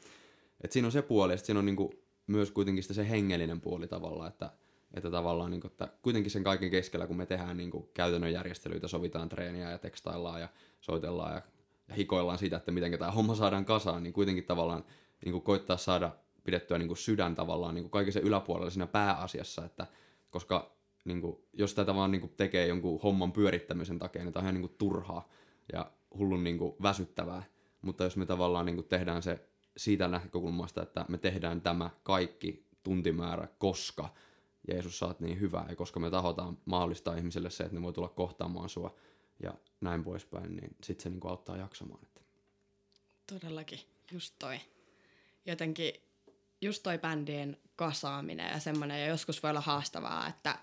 Et 0.61 0.73
siinä 0.73 0.89
on 0.89 0.93
se 0.93 1.03
puoli, 1.03 1.33
ja 1.33 1.39
siinä 1.39 1.59
on 1.59 1.67
niinku 1.67 1.95
myös 2.27 2.51
kuitenkin 2.51 2.85
se 2.85 3.09
hengellinen 3.09 3.61
puoli 3.61 3.89
tavallaan, 3.89 4.29
että, 4.29 4.51
että 4.95 5.11
tavallaan 5.11 5.51
niin 5.51 5.61
kuin, 5.61 5.71
että 5.71 5.89
kuitenkin 6.03 6.31
sen 6.31 6.45
kaiken 6.45 6.71
keskellä, 6.71 7.07
kun 7.07 7.17
me 7.17 7.27
tehdään 7.27 7.57
niin 7.57 7.71
kuin 7.71 7.89
käytännön 7.95 8.33
järjestelyitä, 8.33 8.89
sovitaan 8.89 9.29
treeniä 9.29 9.71
ja 9.71 9.79
tekstaillaan 9.79 10.41
ja 10.41 10.49
soitellaan 10.81 11.35
ja, 11.35 11.43
ja 11.89 11.95
hikoillaan 11.95 12.39
siitä, 12.39 12.57
että 12.57 12.73
miten 12.73 12.99
tämä 12.99 13.11
homma 13.11 13.35
saadaan 13.35 13.65
kasaan, 13.65 14.03
niin 14.03 14.13
kuitenkin 14.13 14.45
tavallaan 14.45 14.85
niin 15.25 15.33
kuin 15.33 15.43
koittaa 15.43 15.77
saada 15.77 16.13
pidettyä 16.45 16.79
niin 16.79 16.89
kuin 16.89 16.99
sydän 16.99 17.35
tavallaan 17.35 17.75
niin 17.75 17.91
kuin 17.91 18.13
sen 18.13 18.23
yläpuolella 18.23 18.71
siinä 18.71 18.87
pääasiassa, 18.87 19.65
että 19.65 19.87
koska 20.31 20.77
niin 21.05 21.21
kuin, 21.21 21.37
jos 21.53 21.75
tätä 21.75 21.95
vaan 21.95 22.11
niin 22.11 22.21
kuin 22.21 22.33
tekee 22.37 22.67
jonkun 22.67 23.01
homman 23.03 23.33
pyörittämisen 23.33 23.99
takia, 23.99 24.25
niin 24.25 24.33
tämä 24.33 24.41
on 24.41 24.45
ihan 24.45 24.55
niin 24.55 24.69
kuin 24.69 24.79
turhaa 24.79 25.29
ja 25.73 25.91
hullun 26.19 26.45
niin 26.45 26.59
kuin 26.59 26.75
väsyttävää. 26.83 27.43
Mutta 27.83 28.05
jos 28.05 28.17
me 28.17 28.27
tavallaan 28.27 28.67
niin 28.67 28.77
kuin 28.77 28.89
tehdään 28.89 29.23
se 29.23 29.49
siitä 29.77 30.09
näkökulmasta, 30.09 30.83
että 30.83 31.05
me 31.09 31.19
tehdään 31.19 31.61
tämä 31.61 31.91
kaikki 32.03 32.67
tuntimäärä, 32.83 33.49
koska 33.59 34.15
Jeesus 34.69 34.99
saat 34.99 35.21
niin 35.21 35.41
hyvää 35.41 35.67
ja 35.69 35.77
koska 35.77 36.01
me 36.01 36.11
tahotaan 36.11 36.59
mahdollistaa 36.65 37.17
ihmiselle 37.17 37.51
se, 37.51 37.65
että 37.65 37.77
ne 37.77 37.83
voi 37.83 37.93
tulla 37.93 38.09
kohtaamaan 38.09 38.69
sua 38.69 38.95
ja 39.43 39.55
näin 39.81 40.05
poispäin, 40.05 40.57
niin 40.57 40.77
sitten 40.83 41.03
se 41.03 41.11
niinku 41.11 41.29
auttaa 41.29 41.57
jaksamaan. 41.57 42.01
Että. 42.03 42.21
Todellakin, 43.27 43.81
just 44.13 44.35
toi. 44.39 44.59
Jotenkin 45.47 45.93
just 46.61 46.83
toi 46.83 46.99
bändien 46.99 47.57
kasaaminen 47.77 48.53
ja 48.53 48.61
semmoinen, 48.61 49.01
ja 49.01 49.07
joskus 49.07 49.43
voi 49.43 49.51
olla 49.51 49.61
haastavaa, 49.61 50.29
että 50.29 50.59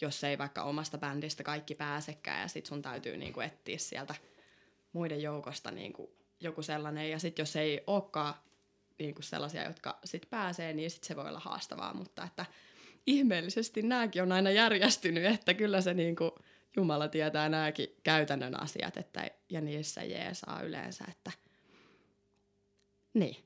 jos 0.00 0.24
ei 0.24 0.38
vaikka 0.38 0.62
omasta 0.62 0.98
bändistä 0.98 1.42
kaikki 1.42 1.74
pääsekään 1.74 2.40
ja 2.40 2.48
sit 2.48 2.66
sun 2.66 2.82
täytyy 2.82 3.16
niinku 3.16 3.40
etsiä 3.40 3.78
sieltä 3.78 4.14
muiden 4.92 5.22
joukosta 5.22 5.70
niinku 5.70 6.10
joku 6.40 6.62
sellainen, 6.62 7.10
ja 7.10 7.18
sitten 7.18 7.42
jos 7.42 7.56
ei 7.56 7.80
olekaan 7.86 8.34
niin 8.98 9.14
kuin 9.14 9.24
sellaisia, 9.24 9.64
jotka 9.64 9.98
sit 10.04 10.30
pääsee, 10.30 10.72
niin 10.72 10.90
sit 10.90 11.04
se 11.04 11.16
voi 11.16 11.28
olla 11.28 11.40
haastavaa, 11.40 11.94
mutta 11.94 12.24
että 12.24 12.46
ihmeellisesti 13.06 13.82
nämäkin 13.82 14.22
on 14.22 14.32
aina 14.32 14.50
järjestynyt, 14.50 15.24
että 15.24 15.54
kyllä 15.54 15.80
se 15.80 15.94
niin 15.94 16.16
kuin 16.16 16.30
Jumala 16.76 17.08
tietää 17.08 17.48
nämäkin 17.48 17.88
käytännön 18.02 18.60
asiat, 18.60 18.96
että, 18.96 19.30
ja 19.50 19.60
niissä 19.60 20.02
jeesaa 20.02 20.62
yleensä, 20.62 21.04
että 21.10 21.32
niin. 23.14 23.36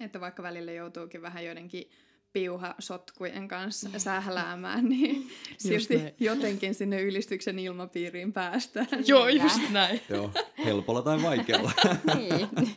Että 0.00 0.20
vaikka 0.20 0.42
välillä 0.42 0.72
joutuukin 0.72 1.22
vähän 1.22 1.44
joidenkin 1.44 1.90
piuhasotkujen 2.32 3.48
kanssa 3.48 3.98
sähläämään, 3.98 4.84
niin 4.88 5.30
silti 5.58 6.00
jotenkin 6.20 6.74
sinne 6.74 7.02
ylistyksen 7.02 7.58
ilmapiiriin 7.58 8.32
päästään. 8.32 8.88
Joo, 9.06 9.28
just 9.28 9.70
näin. 9.70 10.00
Joo, 10.08 10.30
helpolla 10.64 11.02
tai 11.02 11.22
vaikealla. 11.22 11.72
niin. 12.16 12.48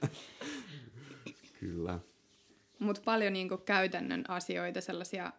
Kyllä. 1.79 1.99
Mutta 2.79 3.01
paljon 3.05 3.33
niinku 3.33 3.57
käytännön 3.57 4.23
asioita, 4.27 4.81
sellaisia, 4.81 5.33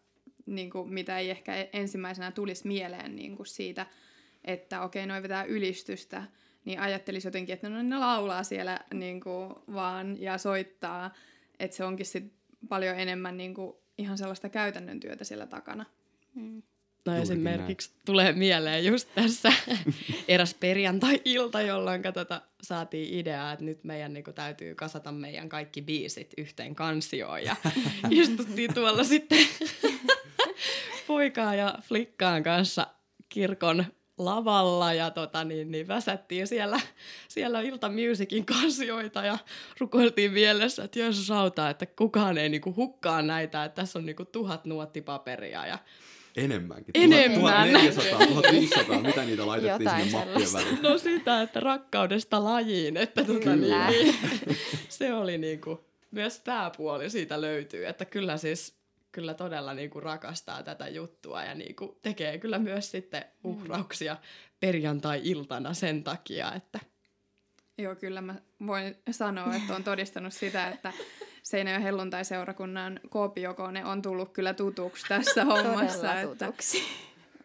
niinku, 0.47 0.85
mitä 0.85 1.19
ei 1.19 1.31
ehkä 1.31 1.69
ensimmäisenä 1.73 2.33
tulisi 2.33 2.69
mieleen 2.69 3.17
niinku 3.17 3.45
siitä, 3.45 3.87
että 4.45 4.83
okei, 4.83 5.07
noin 5.07 5.23
vetää 5.23 5.45
ylistystä, 5.45 6.23
niin 6.65 6.81
ajattelisi 6.81 7.27
jotenkin, 7.27 7.53
että 7.53 7.69
no, 7.69 7.83
ne 7.83 7.99
laulaa 7.99 8.43
siellä 8.43 8.81
niinku, 8.95 9.63
vaan 9.73 10.21
ja 10.23 10.39
soittaa, 10.39 11.15
että 11.59 11.77
se 11.77 11.85
onkin 11.85 12.07
sit 12.07 12.33
paljon 12.69 12.99
enemmän 12.99 13.37
niinku, 13.37 13.83
ihan 13.99 14.19
sellaista 14.19 14.49
käytännön 14.49 15.01
työtä 15.01 15.25
siellä 15.25 15.47
takana. 15.47 15.85
Hmm. 16.35 16.63
No 17.07 17.13
Juurikin 17.13 17.33
esimerkiksi 17.33 17.91
näin. 17.91 18.03
tulee 18.07 18.33
mieleen 18.33 18.85
just 18.85 19.09
tässä 19.15 19.53
eräs 20.29 20.55
perjantai-ilta, 20.55 21.63
jolloin 21.63 22.03
tota, 22.15 22.43
saatiin 22.63 23.19
ideaa, 23.19 23.53
että 23.53 23.65
nyt 23.65 23.85
meidän 23.85 24.13
niin 24.13 24.25
kuin, 24.25 24.35
täytyy 24.35 24.75
kasata 24.75 25.13
meidän 25.13 25.49
kaikki 25.49 25.83
biisit 25.83 26.35
yhteen 26.39 26.75
kansioon. 26.75 27.45
Ja 27.45 27.57
istuttiin 28.11 28.75
tuolla 28.75 29.05
sitten 29.05 29.47
poikaan 31.07 31.59
ja 31.59 31.75
flikkaan 31.83 32.43
kanssa 32.43 32.87
kirkon 33.29 33.85
lavalla 34.19 34.93
ja 34.93 35.11
tota, 35.11 35.45
niin, 35.45 35.71
niin 35.71 35.89
väsättiin 35.89 36.47
siellä, 36.47 36.81
siellä 37.29 37.61
iltamusikin 37.61 38.47
kansioita 38.47 39.25
ja 39.25 39.39
rukoiltiin 39.79 40.33
mielessä, 40.33 40.85
että 40.85 40.99
Jeesus 40.99 41.31
auttaa, 41.31 41.71
että 41.71 41.87
kukaan 41.87 42.39
ei 42.39 42.49
niinku 42.49 42.77
hukkaa 42.77 43.23
näitä, 43.23 43.65
että 43.65 43.83
tässä 43.83 43.99
on 43.99 44.07
niinku 44.07 44.25
tuhat 44.25 44.65
nuottipaperia 44.65 45.67
ja 45.67 45.79
Enemmänkin. 46.37 46.91
Enemmän. 46.95 47.69
1400, 47.69 48.27
1500, 48.27 49.03
mitä 49.03 49.25
niitä 49.25 49.47
laitettiin 49.47 49.85
Jotain 49.85 50.05
sinne 50.05 50.19
mappien 50.19 50.53
väliin? 50.53 50.83
No 50.83 50.99
sitä, 50.99 51.43
että 51.43 51.61
rakkaudesta 51.61 52.45
lajiin, 52.45 52.97
että 52.97 53.25
tuota, 53.25 53.57
niin, 53.57 54.15
se 54.89 55.15
oli 55.15 55.39
niinku, 55.39 55.85
myös 56.11 56.41
tämä 56.41 56.71
puoli 56.77 57.11
siitä 57.11 57.41
löytyy, 57.41 57.87
että 57.87 58.05
kyllä 58.05 58.37
siis 58.37 58.81
kyllä 59.13 59.35
todella 59.35 59.75
niinku 59.75 60.01
rakastaa 60.01 60.63
tätä 60.63 60.89
juttua 60.89 61.45
ja 61.45 61.55
niinku 61.55 61.99
tekee 62.03 62.39
kyllä 62.39 62.59
myös 62.59 62.91
sitten 62.91 63.25
mm. 63.25 63.51
uhrauksia 63.51 64.17
perjantai-iltana 64.61 65.75
sen 65.75 66.05
takia, 66.05 66.53
että 66.53 66.81
Joo, 67.79 67.97
kyllä 67.97 68.21
mä 68.21 68.35
voin 68.67 68.97
sanoa, 69.11 69.55
että 69.55 69.75
on 69.77 69.85
todistanut 69.85 70.33
sitä, 70.33 70.69
että 70.69 70.93
Seinäjoen 71.43 71.83
helluntai-seurakunnan 71.83 73.01
koopiokone 73.09 73.85
on 73.85 74.03
tullut 74.03 74.33
kyllä 74.33 74.55
tutuksi 74.55 75.07
tässä 75.09 75.45
hommassa. 75.51 76.21
että, 76.21 76.53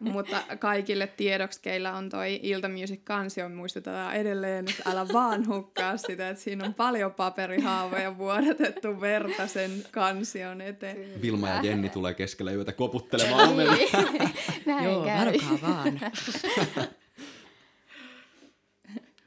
mutta 0.00 0.42
kaikille 0.58 1.06
tiedoksi, 1.06 1.62
keillä 1.62 1.96
on 1.96 2.08
toi 2.08 2.40
Iltamusic 2.42 3.00
kansio, 3.04 3.48
muistutetaan 3.48 4.14
edelleen, 4.16 4.68
että 4.68 4.90
älä 4.90 5.06
vaan 5.12 5.46
hukkaa 5.48 5.96
sitä, 5.96 6.28
että 6.28 6.42
siinä 6.42 6.64
on 6.64 6.74
paljon 6.74 7.14
paperihaavoja 7.14 8.18
vuodatettu 8.18 9.00
verta 9.00 9.46
sen 9.46 9.70
kansion 9.90 10.60
eteen. 10.60 11.22
Vilma 11.22 11.48
ja 11.48 11.62
Jenni 11.62 11.88
tulee 11.88 12.14
keskellä 12.14 12.52
yötä 12.52 12.72
koputtelemaan 12.72 13.48
ovelle. 13.48 13.78
Näin 14.66 14.84
Joo, 14.84 15.04
varokaa 15.04 15.58
vaan. 15.62 16.00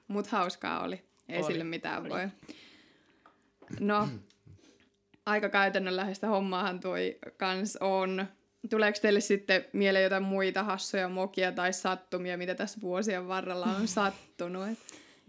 Mut 0.07 0.27
hauskaa 0.27 0.83
oli. 0.83 1.01
Ei 1.29 1.37
oli. 1.37 1.45
sille 1.47 1.63
mitään 1.63 2.01
oli. 2.01 2.09
voi. 2.09 2.27
No, 3.79 4.07
aika 5.29 5.49
käytännönläheistä 5.49 6.27
hommaahan 6.27 6.79
toi 6.79 7.17
kans 7.37 7.77
on. 7.81 8.25
Tuleeko 8.69 8.99
teille 9.01 9.19
sitten 9.19 9.65
mieleen 9.73 10.03
jotain 10.03 10.23
muita 10.23 10.63
hassoja 10.63 11.09
mokia 11.09 11.51
tai 11.51 11.73
sattumia, 11.73 12.37
mitä 12.37 12.55
tässä 12.55 12.81
vuosien 12.81 13.27
varrella 13.27 13.65
on 13.65 13.87
sattunut? 13.97 14.77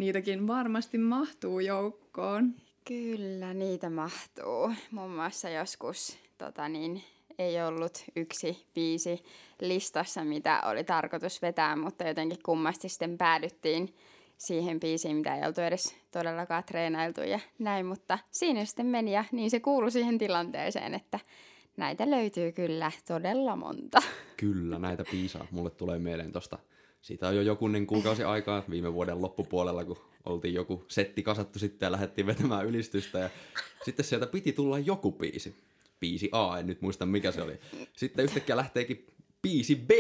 niitäkin 0.01 0.47
varmasti 0.47 0.99
mahtuu 0.99 1.61
joukkoon. 1.61 2.55
Kyllä, 2.85 3.55
niitä 3.55 3.91
mahtuu. 3.91 4.73
Muun 4.91 5.11
muassa 5.11 5.49
joskus 5.49 6.19
tota 6.39 6.69
niin, 6.69 7.03
ei 7.39 7.63
ollut 7.63 8.05
yksi 8.17 8.67
biisi 8.75 9.25
listassa, 9.61 10.25
mitä 10.25 10.61
oli 10.65 10.85
tarkoitus 10.85 11.43
vetää, 11.43 11.77
mutta 11.77 12.05
jotenkin 12.05 12.39
kummasti 12.43 12.89
sitten 12.89 13.19
päädyttiin 13.19 13.95
siihen 14.41 14.81
biisiin, 14.81 15.17
mitä 15.17 15.37
ei 15.37 15.47
oltu 15.47 15.61
edes 15.61 15.95
todellakaan 16.11 16.65
treenailtu 16.65 17.21
ja 17.21 17.41
näin, 17.59 17.87
mutta 17.87 18.19
siinä 18.31 18.65
sitten 18.65 18.87
meni 18.87 19.13
ja 19.13 19.25
niin 19.33 19.51
se 19.51 19.61
kuului 19.61 19.91
siihen 19.91 20.19
tilanteeseen, 20.19 20.95
että 20.95 21.19
näitä 21.77 22.11
löytyy 22.11 22.53
kyllä 22.53 22.93
todella 23.09 23.57
monta. 23.57 24.03
Kyllä, 24.37 24.79
näitä 24.79 25.05
piisaa. 25.11 25.47
Mulle 25.51 25.71
tulee 25.71 25.99
mieleen 25.99 26.33
tosta. 26.33 26.59
Siitä 27.03 27.29
on 27.29 27.37
jo 27.37 27.43
jokunen 27.43 27.87
kuukausi 27.87 28.25
aikaa 28.25 28.63
viime 28.71 28.93
vuoden 28.93 29.23
loppupuolella, 29.23 29.85
kun 29.85 29.99
oltiin 30.25 30.55
joku 30.55 30.85
setti 30.89 31.23
kasattu 31.23 31.59
sitten 31.59 31.87
ja 31.87 31.93
lähdettiin 31.93 32.27
vetämään 32.27 32.67
ylistystä. 32.67 33.19
Ja 33.19 33.31
sitten 33.85 34.05
sieltä 34.05 34.27
piti 34.27 34.53
tulla 34.53 34.79
joku 34.79 35.13
biisi. 35.13 35.55
Biisi 36.01 36.29
A, 36.33 36.59
en 36.59 36.67
nyt 36.67 36.83
muista 36.83 37.07
mikä 37.07 37.33
se 37.33 37.43
oli. 37.43 37.61
Sitten 37.97 38.25
yhtäkkiä 38.25 38.57
lähteekin 38.57 39.07
biisi 39.43 39.77
B. 39.77 39.91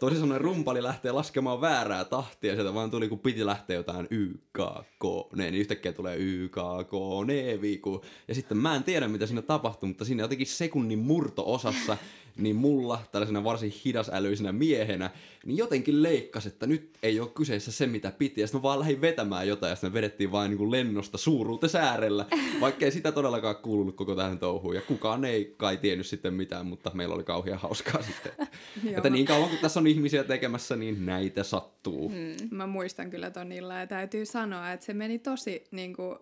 Tosi 0.00 0.16
semmoinen 0.16 0.40
rumpali 0.40 0.82
lähtee 0.82 1.12
laskemaan 1.12 1.60
väärää 1.60 2.04
tahtia, 2.04 2.54
sieltä 2.54 2.74
vaan 2.74 2.90
tuli, 2.90 3.08
kun 3.08 3.18
piti 3.18 3.46
lähteä 3.46 3.76
jotain 3.76 4.06
YKK, 4.10 5.04
ne, 5.34 5.50
niin 5.50 5.60
yhtäkkiä 5.60 5.92
tulee 5.92 6.16
YKK, 6.16 6.92
ne 7.26 7.60
viiku. 7.60 8.04
Ja 8.28 8.34
sitten 8.34 8.58
mä 8.58 8.76
en 8.76 8.84
tiedä, 8.84 9.08
mitä 9.08 9.26
siinä 9.26 9.42
tapahtuu, 9.42 9.86
mutta 9.86 10.04
siinä 10.04 10.22
jotenkin 10.22 10.46
sekunnin 10.46 10.98
murto-osassa 10.98 11.96
niin 12.38 12.56
mulla, 12.56 13.02
tällaisena 13.12 13.44
varsin 13.44 13.72
hidasälyisenä 13.84 14.52
miehenä, 14.52 15.10
niin 15.44 15.56
jotenkin 15.56 16.02
leikkas, 16.02 16.46
että 16.46 16.66
nyt 16.66 16.90
ei 17.02 17.20
ole 17.20 17.28
kyseessä 17.28 17.72
se, 17.72 17.86
mitä 17.86 18.12
piti. 18.18 18.40
Ja 18.40 18.46
sitten 18.46 18.58
mä 18.58 18.62
vaan 18.62 18.78
lähdin 18.78 19.00
vetämään 19.00 19.48
jotain, 19.48 19.70
ja 19.70 19.76
sitten 19.76 19.92
vedettiin 19.92 20.32
vain 20.32 20.50
niin 20.50 20.70
lennosta 20.70 21.18
suuruuteen 21.18 21.70
säärellä, 21.70 22.26
vaikka 22.60 22.84
ei 22.84 22.90
sitä 22.90 23.12
todellakaan 23.12 23.56
kuulunut 23.56 23.96
koko 23.96 24.14
tähän 24.14 24.38
touhuun. 24.38 24.74
Ja 24.74 24.80
kukaan 24.80 25.24
ei 25.24 25.54
kai 25.56 25.76
tiennyt 25.76 26.06
sitten 26.06 26.34
mitään, 26.34 26.66
mutta 26.66 26.90
meillä 26.94 27.14
oli 27.14 27.24
kauhean 27.24 27.58
hauskaa 27.58 28.02
sitten. 28.02 28.32
että 28.96 29.10
niin 29.10 29.26
kauan 29.26 29.48
kun 29.48 29.58
tässä 29.58 29.80
on 29.80 29.86
ihmisiä 29.86 30.24
tekemässä, 30.24 30.76
niin 30.76 31.06
näitä 31.06 31.42
sattuu. 31.42 32.08
Hmm. 32.08 32.48
Mä 32.50 32.66
muistan 32.66 33.10
kyllä 33.10 33.30
tonilla, 33.30 33.74
ja 33.74 33.86
täytyy 33.86 34.26
sanoa, 34.26 34.72
että 34.72 34.86
se 34.86 34.94
meni 34.94 35.18
tosi 35.18 35.64
niin 35.70 35.94
kuin, 35.94 36.18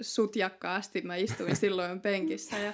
sutjakkaasti. 0.00 1.00
Mä 1.00 1.16
istuin 1.16 1.56
silloin 1.66 2.00
penkissä, 2.00 2.58
ja 2.58 2.72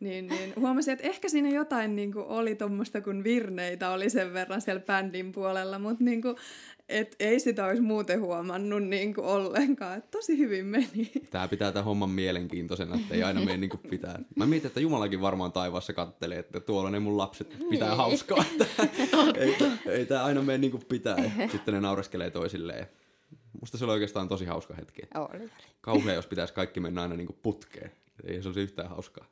niin, 0.00 0.26
niin 0.26 0.52
huomasin, 0.56 0.92
että 0.92 1.06
ehkä 1.06 1.28
siinä 1.28 1.50
jotain 1.50 1.96
niin 1.96 2.12
kuin, 2.12 2.24
oli 2.24 2.54
tuommoista, 2.54 3.00
kun 3.00 3.24
virneitä 3.24 3.90
oli 3.90 4.10
sen 4.10 4.34
verran 4.34 4.60
siellä 4.60 4.82
bändin 4.82 5.32
puolella, 5.32 5.78
mutta 5.78 6.04
niin 6.04 6.22
kuin, 6.22 6.36
et 6.88 7.16
ei 7.20 7.40
sitä 7.40 7.66
olisi 7.66 7.82
muuten 7.82 8.20
huomannut 8.20 8.82
niin 8.82 9.14
kuin, 9.14 9.26
ollenkaan. 9.26 9.98
Et 9.98 10.10
tosi 10.10 10.38
hyvin 10.38 10.66
meni. 10.66 11.12
Tämä 11.30 11.48
pitää 11.48 11.72
tämän 11.72 11.84
homman 11.84 12.10
mielenkiintoisena, 12.10 12.96
että 12.96 13.14
ei 13.14 13.22
aina 13.22 13.40
mene 13.40 13.56
niin 13.56 13.70
kuin 13.70 13.80
pitää. 13.90 14.18
Mä 14.36 14.46
mietin, 14.46 14.66
että 14.66 14.80
Jumalakin 14.80 15.20
varmaan 15.20 15.52
taivaassa 15.52 15.92
kattelee, 15.92 16.38
että 16.38 16.60
tuolla 16.60 16.90
ne 16.90 17.00
mun 17.00 17.18
lapset 17.18 17.56
pitää 17.70 17.88
niin. 17.88 17.96
hauskaa. 17.96 18.44
Että 18.52 18.66
ei, 19.40 19.56
ei 19.86 20.06
tämä 20.06 20.24
aina 20.24 20.42
mene 20.42 20.58
niin 20.58 20.70
kuin 20.70 20.84
pitää. 20.88 21.16
Ja 21.38 21.48
sitten 21.48 21.74
ne 21.74 21.80
naureskelee 21.80 22.30
toisilleen. 22.30 22.86
Musta 23.60 23.78
se 23.78 23.84
oli 23.84 23.92
oikeastaan 23.92 24.28
tosi 24.28 24.44
hauska 24.44 24.74
hetki. 24.74 25.02
Oli. 25.14 25.50
Kauhea, 25.80 26.14
jos 26.14 26.26
pitäisi 26.26 26.54
kaikki 26.54 26.80
mennä 26.80 27.02
aina 27.02 27.16
niin 27.16 27.26
kuin 27.26 27.38
putkeen. 27.42 27.90
Ei 28.24 28.42
se 28.42 28.48
olisi 28.48 28.60
yhtään 28.60 28.88
hauskaa. 28.88 29.24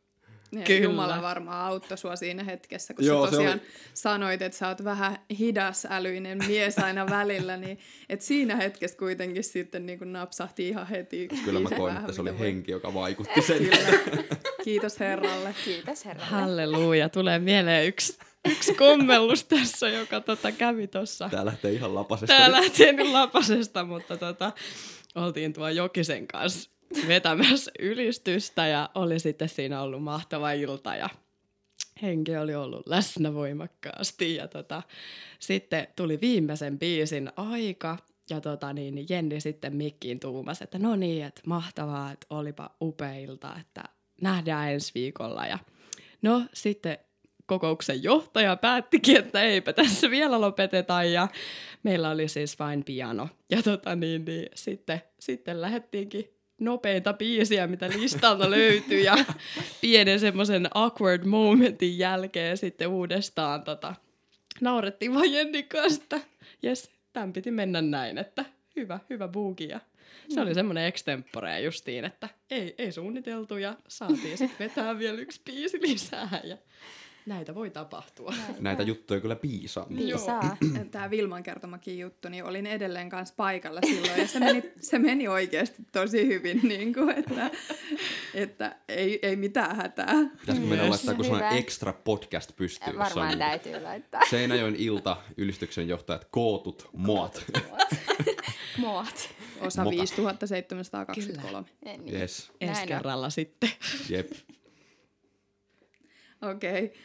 Ja 0.53 0.63
Kyllä. 0.63 0.81
Jumala 0.81 1.23
varmaan 1.23 1.67
auttoi 1.67 1.99
sua 1.99 2.17
siinä 2.17 2.45
hetkessä, 2.45 2.95
kun 2.95 3.05
Joo, 3.05 3.25
sä 3.25 3.31
tosiaan 3.31 3.61
oli... 3.61 3.69
sanoit, 3.95 4.43
että 4.43 4.59
sä 4.59 4.69
oot 4.69 4.85
vähän 4.85 5.19
hidasälyinen 5.39 6.39
mies 6.47 6.79
aina 6.79 7.07
välillä, 7.11 7.57
niin 7.57 7.79
että 8.09 8.25
siinä 8.25 8.57
hetkessä 8.57 8.99
kuitenkin 8.99 9.45
sitten 9.45 9.87
niin 9.87 9.99
kuin 9.99 10.13
napsahti 10.13 10.69
ihan 10.69 10.87
heti. 10.87 11.29
Kyllä 11.45 11.61
mä 11.61 11.69
koin, 11.77 11.97
että 11.97 12.13
se 12.13 12.21
oli 12.21 12.39
henki, 12.39 12.73
joka 12.73 12.95
vaikutti 12.95 13.43
sen. 13.43 13.71
Kiitos 14.65 15.01
Herralle. 15.01 15.55
Kiitos 15.65 16.05
Herralle. 16.05 16.31
Halleluja. 16.31 17.09
Tulee 17.09 17.39
mieleen 17.39 17.87
yksi, 17.87 18.19
yksi 18.49 18.75
kommellus 18.75 19.45
tässä, 19.45 19.89
joka 19.89 20.21
tota 20.21 20.53
kävi 20.53 20.87
tuossa. 20.87 21.29
Tää 21.29 21.45
lähtee 21.45 21.73
ihan 21.73 21.95
lapasesta. 21.95 22.37
Tää 22.37 22.53
lähtee 22.53 22.93
nyt 22.93 23.11
lapasesta, 23.11 23.85
mutta 23.85 24.17
tota, 24.17 24.53
oltiin 25.15 25.53
tuo 25.53 25.69
Jokisen 25.69 26.27
kanssa 26.27 26.71
vetämässä 27.09 27.71
ylistystä 27.79 28.67
ja 28.67 28.91
oli 28.95 29.19
sitten 29.19 29.49
siinä 29.49 29.83
ollut 29.83 30.03
mahtava 30.03 30.53
ilta 30.53 30.97
ja 30.97 31.09
henki 32.03 32.37
oli 32.37 32.55
ollut 32.55 32.87
läsnä 32.87 33.35
voimakkaasti. 33.35 34.35
Ja 34.35 34.49
tota, 34.49 34.83
sitten 35.39 35.89
tuli 35.97 36.21
viimeisen 36.21 36.79
biisin 36.79 37.33
aika 37.37 37.99
ja 38.31 38.41
tota, 38.41 38.73
niin, 38.73 39.07
Jenni 39.11 39.41
sitten 39.41 39.77
mikkiin 39.77 40.21
tuumasi, 40.21 40.65
että 40.65 40.79
no 40.79 40.97
niin, 40.97 41.25
että 41.25 41.43
mahtavaa, 41.47 42.13
että 42.13 42.27
olipa 42.31 42.71
upeilta, 42.83 43.57
että 43.61 43.85
nähdään 44.23 44.73
ensi 44.73 44.93
viikolla. 44.95 45.47
Ja 45.47 45.59
no 46.23 46.43
sitten 46.53 46.99
kokouksen 47.47 48.03
johtaja 48.03 48.57
päättikin, 48.57 49.17
että 49.17 49.43
eipä 49.43 49.73
tässä 49.73 50.11
vielä 50.11 50.41
lopeteta 50.41 51.05
ja 51.05 51.29
meillä 51.83 52.11
oli 52.11 52.29
siis 52.29 52.59
vain 52.59 52.85
piano. 52.85 53.29
Ja 53.51 53.63
tota, 53.63 53.97
niin, 53.97 54.25
niin, 54.25 54.49
sitten, 54.55 55.03
sitten 55.21 55.61
lähdettiinkin 55.61 56.38
nopeinta 56.61 57.13
biisiä, 57.13 57.67
mitä 57.67 57.89
listalta 57.89 58.51
löytyy 58.51 59.01
ja 59.01 59.17
pienen 59.81 60.21
semmoisen 60.21 60.69
awkward 60.75 61.25
momentin 61.25 61.99
jälkeen 61.99 62.57
sitten 62.57 62.89
uudestaan 62.89 63.63
tota, 63.63 63.95
naurettiin 64.61 65.15
vaan 65.15 65.33
Jennin 65.33 65.69
kanssa, 65.69 66.03
että 66.03 66.21
jes, 66.63 66.91
tämän 67.13 67.33
piti 67.33 67.51
mennä 67.51 67.83
näin, 67.83 68.19
että 68.19 68.45
hyvä, 68.77 69.01
hyvä 69.11 69.29
buuki 69.29 69.69
ja 69.69 69.81
se 70.29 70.41
oli 70.41 70.51
mm. 70.51 70.55
semmoinen 70.55 70.85
extempore 70.85 71.61
justiin, 71.61 72.05
että 72.05 72.29
ei, 72.51 72.75
ei 72.79 72.93
suunniteltu 72.93 73.57
ja 73.57 73.77
saatiin 73.89 74.39
sitten 74.39 74.69
vetää 74.69 74.99
vielä 74.99 75.19
yksi 75.19 75.41
biisi 75.45 75.83
lisää 75.83 76.41
ja 76.45 76.57
näitä 77.29 77.55
voi 77.55 77.71
tapahtua. 77.71 78.31
Näitä, 78.31 78.61
näitä 78.61 78.83
juttuja 78.83 79.21
kyllä 79.21 79.37
piisaa. 79.37 79.87
Piisaa. 79.87 80.57
Tämä 80.91 81.11
Vilman 81.11 81.43
kertomakin 81.43 81.99
juttu, 81.99 82.29
niin 82.29 82.45
olin 82.45 82.67
edelleen 82.67 83.09
kanssa 83.09 83.35
paikalla 83.37 83.81
silloin, 83.87 84.21
ja 84.21 84.29
se 84.29 84.41
meni, 84.41 84.63
se 84.81 84.99
meni 84.99 85.29
oikeasti 85.29 85.83
tosi 85.93 86.27
hyvin, 86.27 86.61
niin 86.63 86.95
kuin, 86.95 87.11
että, 87.11 87.51
että 88.35 88.77
ei, 88.89 89.19
ei 89.23 89.37
mitään 89.37 89.77
hätää. 89.77 90.15
Pitäisikö 90.41 90.69
meidän 90.69 90.91
laittaa 90.91 91.15
kuin 91.15 91.25
sellainen 91.25 91.59
extra 91.59 91.93
podcast 91.93 92.57
pystyy? 92.57 92.99
Varmaan 92.99 93.33
on, 93.33 93.39
täytyy 93.39 93.81
laittaa. 93.81 94.21
Seinäjoen 94.31 94.77
ilta, 94.77 95.17
ylistyksen 95.37 95.89
johtajat, 95.89 96.25
kootut 96.31 96.89
moat. 96.93 97.45
moat. 98.79 99.35
Osa 99.61 99.85
Mota. 99.85 99.97
5723. 99.97 101.69
Niin. 101.85 102.15
Yes. 102.15 102.53
Ensi 102.61 102.87
kerralla 102.87 103.31
sitten. 103.31 103.71
Jep. 104.09 104.33
Okei. 106.43 106.85
Okay. 106.85 106.99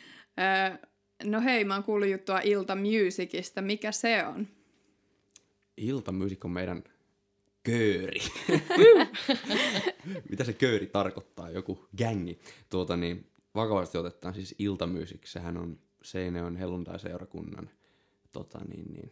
No 1.23 1.41
hei, 1.41 1.63
mä 1.63 1.73
oon 1.73 1.83
kuullut 1.83 2.09
juttua 2.09 2.39
Ilta 2.39 2.75
Musicista. 2.75 3.61
Mikä 3.61 3.91
se 3.91 4.25
on? 4.25 4.47
Ilta 5.77 6.11
Music 6.11 6.45
on 6.45 6.51
meidän 6.51 6.83
kööri. 7.63 8.19
Mitä 10.29 10.43
se 10.43 10.53
kööri 10.53 10.87
tarkoittaa? 10.87 11.49
Joku 11.49 11.87
gängi. 11.97 12.39
Tuota 12.69 12.97
niin, 12.97 13.27
vakavasti 13.55 13.97
otetaan 13.97 14.33
siis 14.33 14.55
Ilta 14.59 14.87
Music. 14.87 15.25
Sehän 15.25 15.57
on 15.57 15.79
Seinäjoen 16.03 16.55
helluntai-seurakunnan 16.55 17.69
tota 18.31 18.59
niin, 18.67 18.93
niin, 18.93 19.11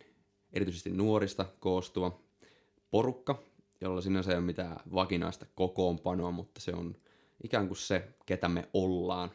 erityisesti 0.53 0.89
nuorista 0.89 1.45
koostuva 1.59 2.19
porukka, 2.91 3.43
jolla 3.81 4.01
sinänsä 4.01 4.31
ei 4.31 4.37
ole 4.37 4.45
mitään 4.45 4.77
vakinaista 4.93 5.45
kokoonpanoa, 5.55 6.31
mutta 6.31 6.61
se 6.61 6.73
on 6.73 6.95
ikään 7.43 7.67
kuin 7.67 7.77
se, 7.77 8.07
ketä 8.25 8.49
me 8.49 8.69
ollaan. 8.73 9.31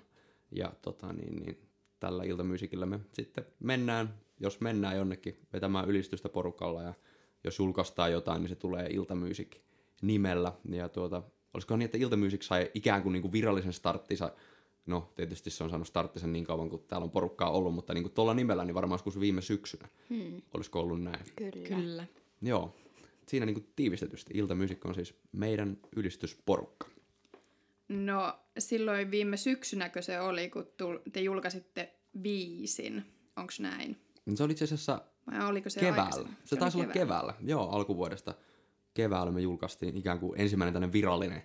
Ja 0.50 0.72
tota 0.82 1.12
niin, 1.12 1.36
niin 1.36 1.65
tällä 2.00 2.24
iltamyysikillä 2.24 2.86
me 2.86 3.00
sitten 3.12 3.46
mennään, 3.60 4.14
jos 4.40 4.60
mennään 4.60 4.96
jonnekin 4.96 5.38
vetämään 5.52 5.88
ylistystä 5.88 6.28
porukalla 6.28 6.82
ja 6.82 6.94
jos 7.44 7.58
julkaistaan 7.58 8.12
jotain, 8.12 8.42
niin 8.42 8.48
se 8.48 8.56
tulee 8.56 8.86
iltamyysik 8.90 9.60
nimellä. 10.02 10.52
Ja 10.70 10.88
tuota, 10.88 11.22
olisiko 11.54 11.76
niin, 11.76 11.84
että 11.84 11.98
iltamyysik 11.98 12.42
sai 12.42 12.70
ikään 12.74 13.02
kuin, 13.02 13.12
niin 13.12 13.22
kuin 13.22 13.32
virallisen 13.32 13.72
starttinsa 13.72 14.32
No, 14.86 15.12
tietysti 15.14 15.50
se 15.50 15.64
on 15.64 15.70
saanut 15.70 15.88
starttisen 15.88 16.32
niin 16.32 16.44
kauan, 16.44 16.70
kuin 16.70 16.82
täällä 16.88 17.04
on 17.04 17.10
porukkaa 17.10 17.50
ollut, 17.50 17.74
mutta 17.74 17.94
niin 17.94 18.04
kuin 18.04 18.12
tuolla 18.12 18.34
nimellä, 18.34 18.64
niin 18.64 18.74
varmaan 18.74 18.94
joskus 18.94 19.20
viime 19.20 19.42
syksynä. 19.42 19.88
Hmm. 20.10 20.42
Olisiko 20.54 20.80
ollut 20.80 21.02
näin? 21.02 21.24
Kyllä. 21.36 21.68
Kyllä. 21.68 22.06
Joo. 22.42 22.74
Siinä 23.28 23.46
niin 23.46 23.54
kuin 23.54 23.66
tiivistetysti 23.76 24.34
Iltamyysik 24.34 24.86
on 24.86 24.94
siis 24.94 25.14
meidän 25.32 25.78
ylistysporukka. 25.96 26.88
No 27.88 28.38
silloin 28.58 29.10
viime 29.10 29.36
syksynäkö 29.36 30.02
se 30.02 30.20
oli, 30.20 30.50
kun 30.50 30.66
te 31.12 31.20
julkaisitte 31.20 31.94
biisin. 32.20 33.04
Onko 33.36 33.52
näin? 33.60 33.96
Se 34.34 34.42
oli 34.42 34.52
itse 34.52 34.64
asiassa 34.64 35.00
Vai 35.30 35.46
oliko 35.46 35.70
se 35.70 35.80
keväällä. 35.80 36.28
Se, 36.28 36.34
se 36.44 36.56
taisi 36.56 36.78
olla 36.78 36.92
keväällä. 36.92 37.34
Joo, 37.40 37.68
alkuvuodesta 37.68 38.34
keväällä 38.94 39.32
me 39.32 39.40
julkaistiin 39.40 39.96
ikään 39.96 40.18
kuin 40.18 40.40
ensimmäinen 40.40 40.72
tämmöinen 40.72 40.92
virallinen 40.92 41.42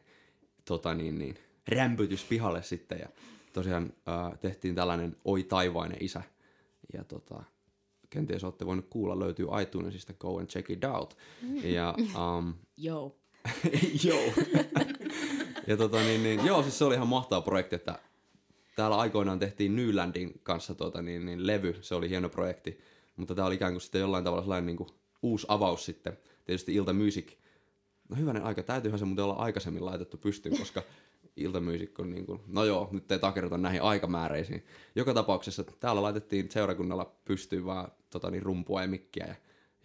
tota 0.66 0.94
niin, 0.94 1.20
niin, 1.20 1.38
rämpytys 1.68 2.26
pihalle 2.26 2.64
sitten. 2.64 3.00
Ja 3.00 3.08
tosiaan 3.54 3.94
äh, 4.10 4.40
tehtiin 4.40 4.76
tällainen 4.76 5.18
Oi 5.26 5.44
taivainen 5.44 5.98
isä. 6.00 6.24
Ja 6.94 7.04
tota, 7.04 7.44
kenties 8.10 8.44
olette 8.44 8.66
voinut 8.66 8.88
kuulla, 8.90 9.20
löytyy 9.20 9.48
iTunesista, 9.62 10.14
go 10.14 10.38
and 10.38 10.48
check 10.48 10.70
it 10.70 10.84
out. 10.84 11.18
Ja, 11.64 11.96
um, 12.38 12.54
Joo. 12.78 13.18
joo. 14.06 14.34
ja 15.68 15.78
tota, 15.78 15.98
niin, 15.98 16.24
niin, 16.24 16.46
joo, 16.46 16.62
siis 16.62 16.78
se 16.78 16.86
oli 16.86 16.96
ihan 16.96 17.08
mahtava 17.08 17.42
projekti, 17.42 17.76
että 17.76 18.00
täällä 18.76 18.98
aikoinaan 18.98 19.40
tehtiin 19.40 19.76
Nylandin 19.76 20.40
kanssa 20.44 20.76
tota, 20.76 21.02
niin, 21.02 21.26
niin, 21.26 21.48
levy, 21.48 21.76
se 21.82 21.96
oli 21.96 22.10
hieno 22.10 22.30
projekti, 22.30 22.80
mutta 23.16 23.36
tämä 23.36 23.48
oli 23.48 23.56
ikään 23.56 23.74
kuin 23.74 23.82
sitten 23.82 24.02
jollain 24.02 24.24
tavalla 24.24 24.44
sellainen 24.44 24.66
niin 24.66 24.78
kuin, 24.78 24.90
uusi 25.22 25.46
avaus 25.50 25.86
sitten. 25.86 26.18
Tietysti 26.46 26.76
Ilta 26.76 26.94
Music, 26.94 27.32
no 28.10 28.16
hyvänen 28.16 28.44
aika, 28.44 28.64
täytyyhän 28.64 29.00
se 29.00 29.06
muuten 29.06 29.26
olla 29.26 29.34
aikaisemmin 29.34 29.86
laitettu 29.86 30.18
pystyyn, 30.18 30.58
koska 30.58 30.84
Ilta 31.36 31.62
Music 31.62 32.00
on 32.00 32.10
niin 32.10 32.26
kuin, 32.26 32.42
no 32.48 32.66
joo, 32.66 32.90
nyt 32.92 33.12
ei 33.12 33.20
takerrota 33.20 33.58
näihin 33.58 33.82
aikamääreisiin. 33.82 34.66
Joka 34.96 35.14
tapauksessa 35.14 35.64
täällä 35.64 36.02
laitettiin 36.02 36.52
seurakunnalla 36.52 37.16
pystyyn 37.26 37.66
vaan 37.66 37.92
tota, 38.10 38.32
niin, 38.32 38.44
rumpua 38.44 38.82
ja 38.82 38.88
mikkiä 38.88 39.26
ja, 39.28 39.36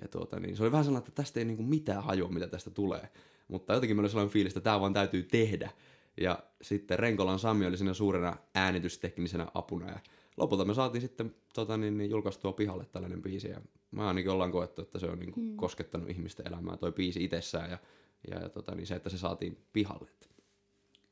ja 0.03 0.09
tuota, 0.09 0.41
niin, 0.41 0.57
se 0.57 0.63
oli 0.63 0.73
vähän 0.73 0.85
sellainen, 0.85 1.09
että 1.09 1.23
tästä 1.23 1.41
ei 1.41 1.45
niin 1.45 1.57
kuin, 1.57 1.69
mitään 1.69 2.03
hajua, 2.03 2.29
mitä 2.29 2.47
tästä 2.47 2.71
tulee. 2.71 3.09
Mutta 3.49 3.75
jotenkin 3.75 3.97
meillä 3.97 4.05
oli 4.05 4.11
sellainen 4.11 4.33
fiilis, 4.33 4.53
että 4.53 4.61
tämä 4.61 4.81
vaan 4.81 4.93
täytyy 4.93 5.23
tehdä. 5.23 5.71
Ja 6.21 6.39
sitten 6.63 6.99
Renkolan 6.99 7.39
Sami 7.39 7.67
oli 7.67 7.77
siinä 7.77 7.95
suurena 7.95 8.37
äänitysteknisenä 8.55 9.47
apuna. 9.55 9.91
Ja 9.91 9.99
lopulta 10.37 10.65
me 10.65 10.75
saatiin 10.75 11.03
sitten 11.03 11.35
tota, 11.55 11.77
niin, 11.77 11.99
niin, 11.99 12.11
julkaistua 12.11 12.53
pihalle 12.53 12.85
tällainen 12.85 13.23
biisi. 13.23 13.49
Ja 13.49 13.61
mä 13.91 14.09
ainakin 14.09 14.31
ollaan 14.31 14.53
koettu, 14.53 14.83
että 14.83 14.99
se 14.99 15.07
on 15.07 15.19
niin 15.19 15.33
kuin, 15.33 15.47
mm. 15.47 15.57
koskettanut 15.57 16.11
ihmisten 16.11 16.49
elämää, 16.49 16.77
toi 16.77 16.93
biisi 16.93 17.25
itsessään. 17.25 17.71
Ja, 17.71 17.79
ja, 18.31 18.41
ja 18.41 18.49
tota, 18.49 18.75
niin 18.75 18.87
se, 18.87 18.95
että 18.95 19.11
se 19.11 19.19
saatiin 19.19 19.59
pihalle. 19.73 20.11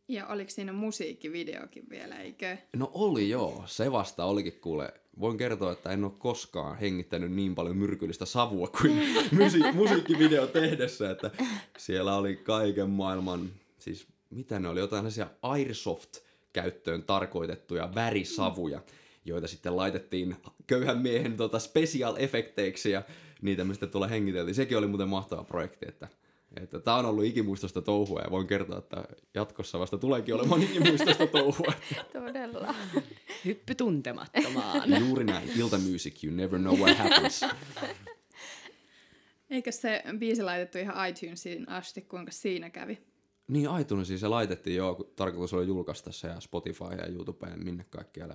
Ja 0.09 0.27
oliko 0.27 0.51
siinä 0.51 0.73
musiikkivideokin 0.73 1.85
vielä, 1.91 2.17
eikö? 2.17 2.57
No 2.77 2.91
oli 2.95 3.31
joo, 3.31 3.63
se 3.67 3.93
vasta 3.93 4.25
olikin 4.25 4.61
kuule. 4.61 4.95
Voin 5.21 5.39
kertoa, 5.39 5.73
että 5.73 5.91
en 5.91 6.05
ole 6.05 6.13
koskaan 6.19 6.79
hengittänyt 6.79 7.33
niin 7.33 7.55
paljon 7.55 7.77
myrkyllistä 7.77 8.25
savua 8.25 8.69
kuin 8.69 8.93
musi- 9.39 9.73
musiikkivideo 9.73 10.47
tehdessä, 10.47 11.11
että 11.11 11.31
siellä 11.79 12.17
oli 12.17 12.37
kaiken 12.37 12.91
maailman, 12.91 13.51
siis 13.79 14.07
mitä 14.31 14.59
ne 14.59 14.69
oli, 14.69 14.81
jotain 14.81 15.01
sellaisia 15.01 15.31
Airsoft-käyttöön 15.43 17.03
tarkoitettuja 17.03 17.95
värisavuja, 17.95 18.81
joita 19.25 19.47
sitten 19.47 19.77
laitettiin 19.77 20.37
köyhän 20.67 20.99
miehen 20.99 21.37
tota 21.37 21.59
special-efekteiksi 21.59 22.89
ja 22.89 23.03
niitä 23.43 23.65
me 23.65 23.75
sitten 23.75 23.91
tuolla 23.91 24.09
hengiteltiin. 24.09 24.55
Sekin 24.55 24.79
oli 24.79 24.87
muuten 24.87 25.09
mahtava 25.09 25.45
projekti, 25.45 25.87
että 25.89 26.09
että 26.63 26.81
tämä 26.81 26.97
on 26.97 27.07
ollut 27.07 27.25
ikimuistosta 27.25 27.83
touhua 27.83 28.21
ja 28.21 28.31
voin 28.31 28.47
kertoa, 28.47 28.79
että 28.79 29.05
jatkossa 29.35 29.79
vasta 29.79 29.99
tuleekin 29.99 30.35
olemaan 30.35 30.63
ikimuistosta 30.63 31.27
touhua. 31.27 31.73
Todella. 32.13 32.75
Hyppy 33.45 33.75
tuntemattomaan. 33.75 34.91
Juuri 35.07 35.25
näin. 35.25 35.51
Ilta 35.59 35.79
Music, 35.79 36.25
you 36.25 36.35
never 36.35 36.61
know 36.61 36.79
what 36.79 36.99
happens. 36.99 37.45
Eikö 39.51 39.73
se 39.73 40.03
biisi 40.19 40.43
laitettu 40.43 40.79
ihan 40.79 41.09
iTunesiin 41.09 41.69
asti, 41.69 42.03
kuinka 42.03 42.33
siinä 42.33 42.71
kävi? 42.71 42.99
Niin, 43.49 43.69
iTunesiin 43.81 44.19
se 44.19 44.29
laitettiin 44.29 44.77
joo, 44.77 44.95
kun 44.95 45.13
tarkoitus 45.17 45.55
oli 45.55 45.67
julkaista 45.67 46.13
se 46.13 46.29
ja 46.29 46.41
Spotify 46.41 46.85
ja 46.99 47.07
YouTube 47.07 47.47
ja 47.47 47.57
minne 47.57 47.85
kaikkialle. 47.91 48.35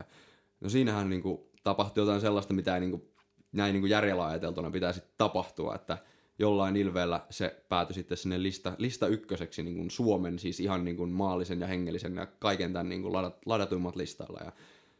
No 0.61 0.69
siinähän 0.69 1.09
niin 1.09 1.21
kuin, 1.21 1.39
tapahtui 1.63 2.01
jotain 2.01 2.21
sellaista, 2.21 2.53
mitä 2.53 2.75
ei 2.75 2.79
niin 2.79 2.91
kuin, 2.91 3.03
näin 3.51 3.73
niin 3.73 3.81
kuin 3.81 3.89
järjellä 3.89 4.25
ajateltuna 4.25 4.71
pitäisi 4.71 5.01
tapahtua, 5.17 5.75
että 5.75 5.97
jollain 6.39 6.75
ilveellä 6.75 7.25
se 7.29 7.63
päätyi 7.69 7.93
sitten 7.93 8.17
sinne 8.17 8.43
lista, 8.43 8.73
lista 8.77 9.07
ykköseksi 9.07 9.63
niin 9.63 9.75
kuin 9.75 9.91
Suomen, 9.91 10.39
siis 10.39 10.59
ihan 10.59 10.85
niin 10.85 10.97
kuin 10.97 11.09
maallisen 11.09 11.59
ja 11.59 11.67
hengellisen 11.67 12.15
ja 12.15 12.25
kaiken 12.25 12.73
tämän 12.73 12.89
niin 12.89 13.01
kuin 13.01 13.13
ladat, 13.13 13.37
ladatuimmat 13.45 13.95
listalla. 13.95 14.39
Ja 14.43 14.51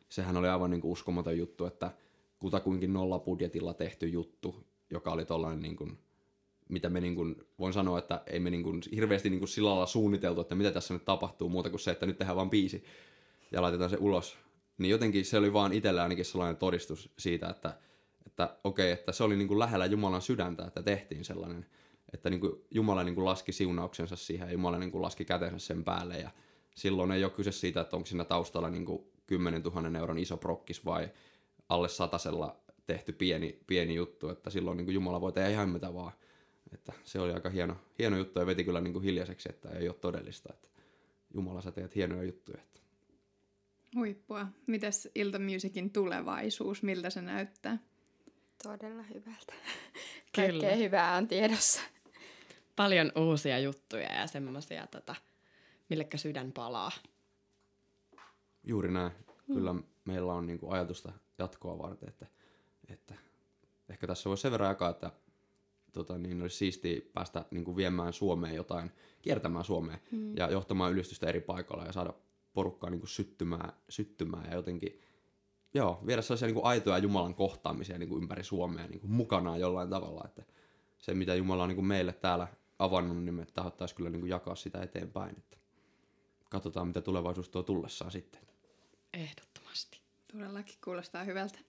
sehän 0.10 0.38
oli 0.38 0.47
aivan 0.47 0.71
niin 0.71 0.82
kuin 0.82 0.91
uskomaton 0.91 1.38
juttu, 1.38 1.65
että 1.65 1.91
kutakuinkin 2.39 2.93
nolla 2.93 3.19
budjetilla 3.19 3.73
tehty 3.73 4.08
juttu, 4.08 4.67
joka 4.89 5.12
oli 5.12 5.25
tollainen 5.25 5.62
niin 5.62 5.75
kuin, 5.75 5.97
mitä 6.69 6.89
me 6.89 7.02
niin 7.02 7.15
kuin, 7.15 7.36
voin 7.60 7.73
sanoa, 7.73 7.99
että 7.99 8.21
ei 8.28 8.39
me 8.39 8.49
niin 8.49 8.63
kuin, 8.63 8.82
hirveästi 8.95 9.30
niin 9.30 9.39
kuin 9.39 9.49
sillä 9.49 9.69
lailla 9.69 9.86
suunniteltu, 9.86 10.41
että 10.41 10.56
mitä 10.56 10.71
tässä 10.71 10.93
nyt 10.93 11.06
tapahtuu 11.06 11.49
muuta 11.49 11.69
kuin 11.69 11.80
se, 11.80 11.91
että 11.91 12.06
nyt 12.06 12.17
tehdään 12.17 12.36
vaan 12.36 12.49
biisi 12.49 12.84
ja 13.52 13.62
laitetaan 13.62 13.89
se 13.89 13.97
ulos. 13.99 14.38
Niin 14.78 14.89
jotenkin 14.89 15.25
se 15.25 15.38
oli 15.38 15.54
vaan 15.54 15.73
itsellä 15.73 16.04
ainakin 16.04 16.25
sellainen 16.25 16.58
todistus 16.58 17.10
siitä, 17.17 17.49
että 17.49 17.78
että 18.25 18.58
okei, 18.63 18.91
että 18.91 19.12
se 19.12 19.23
oli 19.23 19.36
niin 19.36 19.47
kuin 19.47 19.60
lähellä 19.60 19.86
Jumalan 19.86 20.21
sydäntä, 20.21 20.65
että 20.65 20.84
tehtiin 20.84 21.25
sellainen, 21.25 21.65
että 22.13 22.29
niin 22.29 22.39
kuin 22.39 22.53
Jumala 22.71 23.03
niin 23.03 23.15
kuin 23.15 23.25
laski 23.25 23.51
siunauksensa 23.51 24.15
siihen 24.15 24.47
ja 24.47 24.53
Jumala 24.53 24.77
niin 24.77 24.91
kuin 24.91 25.01
laski 25.01 25.25
kätensä 25.25 25.60
sen 25.60 25.84
päälle 25.84 26.17
ja 26.17 26.29
silloin 26.75 27.12
ei 27.12 27.23
ole 27.23 27.32
kyse 27.32 27.51
siitä, 27.51 27.82
että 27.82 27.95
onko 27.95 28.05
siinä 28.05 28.25
taustalla 28.25 28.69
niin 28.69 28.86
kuin 28.86 29.12
10 29.27 29.62
000 29.62 29.99
euron 29.99 30.17
iso 30.17 30.38
prokkis 30.38 30.86
vai 30.86 31.10
alle 31.69 31.89
satasella 31.89 32.60
tehty 32.88 33.12
pieni, 33.12 33.60
pieni 33.67 33.95
juttu, 33.95 34.29
että 34.29 34.49
silloin 34.49 34.77
niin 34.77 34.86
kuin 34.86 34.95
Jumala 34.95 35.21
voi 35.21 35.32
tehdä 35.32 35.49
ihan 35.49 35.69
mitä 35.69 35.93
vaan. 35.93 36.12
Että 36.73 36.93
se 37.03 37.19
oli 37.19 37.34
aika 37.34 37.49
hieno, 37.49 37.75
hieno 37.99 38.17
juttu 38.17 38.39
ja 38.39 38.45
veti 38.45 38.63
kyllä 38.63 38.82
niin 38.82 38.93
kuin 38.93 39.03
hiljaiseksi, 39.03 39.49
että 39.49 39.69
ei 39.69 39.88
ole 39.88 39.95
todellista. 39.95 40.53
Että 40.53 40.69
Jumala, 41.34 41.62
sä 41.62 41.71
teet 41.71 41.95
hienoja 41.95 42.23
juttuja. 42.23 42.62
Huippua. 43.95 44.47
Mitäs 44.67 45.08
Ilta 45.15 45.39
Musicin 45.39 45.91
tulevaisuus, 45.91 46.84
miltä 46.84 47.10
se 47.10 47.21
näyttää? 47.21 47.77
Todella 48.63 49.03
hyvältä. 49.03 49.53
Kaikkea 50.35 50.75
hyvää 50.75 51.15
on 51.15 51.27
tiedossa. 51.27 51.81
Paljon 52.75 53.11
uusia 53.15 53.59
juttuja 53.59 54.13
ja 54.13 54.27
semmoisia, 54.27 54.87
tota, 54.87 55.15
millekä 55.89 56.17
sydän 56.17 56.51
palaa. 56.51 56.91
Juuri 58.63 58.91
näin. 58.91 59.11
Hmm. 59.47 59.55
Kyllä 59.55 59.75
meillä 60.05 60.33
on 60.33 60.47
niinku 60.47 60.71
ajatusta 60.71 61.11
jatkoa 61.37 61.77
varten, 61.77 62.09
että, 62.09 62.25
että 62.87 63.15
ehkä 63.89 64.07
tässä 64.07 64.29
voi 64.29 64.37
sen 64.37 64.51
verran 64.51 64.69
jakaa, 64.69 64.89
että 64.89 65.11
tota, 65.93 66.17
niin 66.17 66.41
olisi 66.41 66.57
siistiä 66.57 67.01
päästä 67.13 67.45
niin 67.51 67.65
kuin 67.65 67.77
viemään 67.77 68.13
Suomeen 68.13 68.55
jotain, 68.55 68.91
kiertämään 69.21 69.65
Suomeen 69.65 69.99
hmm. 70.11 70.37
ja 70.37 70.51
johtamaan 70.51 70.91
ylistystä 70.91 71.27
eri 71.27 71.41
paikoilla 71.41 71.85
ja 71.85 71.93
saada 71.93 72.13
porukkaa 72.53 72.89
niin 72.89 72.99
kuin 72.99 73.09
syttymään, 73.09 73.73
syttymään 73.89 74.45
ja 74.45 74.55
jotenkin 74.55 75.01
joo, 75.73 76.03
viedä 76.08 76.21
sellaisia 76.21 76.45
niin 76.45 76.55
kuin 76.55 76.65
aitoja 76.65 76.97
Jumalan 76.97 77.36
kohtaamisia 77.36 77.97
niin 77.97 78.10
kuin 78.10 78.21
ympäri 78.21 78.43
Suomea 78.43 78.88
niin 78.88 78.99
kuin 78.99 79.12
mukanaan 79.12 79.60
jollain 79.60 79.89
tavalla. 79.89 80.23
Että 80.25 80.43
se, 80.97 81.13
mitä 81.13 81.36
Jumala 81.36 81.63
on 81.63 81.69
niin 81.69 81.75
kuin 81.75 81.86
meille 81.86 82.13
täällä 82.13 82.47
avannut, 82.79 83.23
niin 83.23 83.36
me 83.36 83.45
tahottaisiin 83.53 83.95
kyllä 83.97 84.10
niin 84.10 84.19
kuin 84.19 84.29
jakaa 84.29 84.55
sitä 84.55 84.82
eteenpäin. 84.82 85.38
Että 85.38 85.58
katsotaan, 86.49 86.88
mitä 86.88 87.01
tulevaisuus 87.01 87.49
tuo 87.49 87.63
tullessaan 87.63 88.12
sitten. 88.12 88.41
Ehdottomasti. 89.13 90.01
Todellakin 90.34 90.75
kuulostaa 90.84 91.23
hyvältä. 91.23 91.60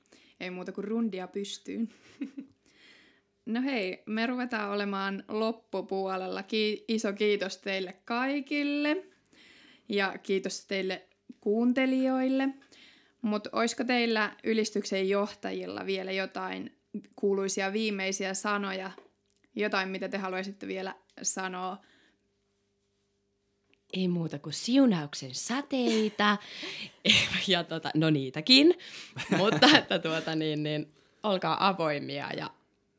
Ei 0.40 0.50
muuta 0.50 0.72
kuin 0.72 0.84
rundia 0.84 1.28
pystyyn. 1.28 1.88
no 3.46 3.62
hei, 3.62 4.02
me 4.06 4.26
ruvetaan 4.26 4.70
olemaan 4.70 5.24
loppupuolella. 5.28 6.42
Ki- 6.42 6.84
iso 6.88 7.12
kiitos 7.12 7.58
teille 7.58 7.92
kaikille. 8.04 9.06
Ja 9.88 10.18
kiitos 10.18 10.66
teille 10.66 11.08
kuuntelijoille. 11.40 12.48
Mutta 13.22 13.50
olisiko 13.52 13.84
teillä 13.84 14.36
ylistyksen 14.44 15.08
johtajilla 15.08 15.86
vielä 15.86 16.12
jotain 16.12 16.76
kuuluisia 17.16 17.72
viimeisiä 17.72 18.34
sanoja, 18.34 18.90
jotain 19.54 19.88
mitä 19.88 20.08
te 20.08 20.18
haluaisitte 20.18 20.66
vielä 20.66 20.94
sanoa? 21.22 21.78
Ei 23.92 24.08
muuta 24.08 24.38
kuin 24.38 24.52
siunauksen 24.52 25.34
sateita, 25.34 26.36
ja 27.48 27.64
tota, 27.64 27.90
no 27.94 28.10
niitäkin, 28.10 28.74
mutta 29.36 29.66
että 29.78 29.98
tuota, 29.98 30.34
niin, 30.34 30.62
niin, 30.62 30.94
olkaa 31.22 31.68
avoimia 31.68 32.32
ja 32.36 32.50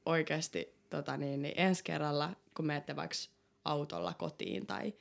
oikeasti 0.05 0.73
tota, 0.89 1.17
niin, 1.17 1.41
niin, 1.41 1.53
ensi 1.57 1.83
kerralla, 1.83 2.35
kun 2.55 2.65
menette 2.65 2.95
vaikka 2.95 3.15
autolla 3.65 4.13
kotiin 4.13 4.65
tai 4.65 4.93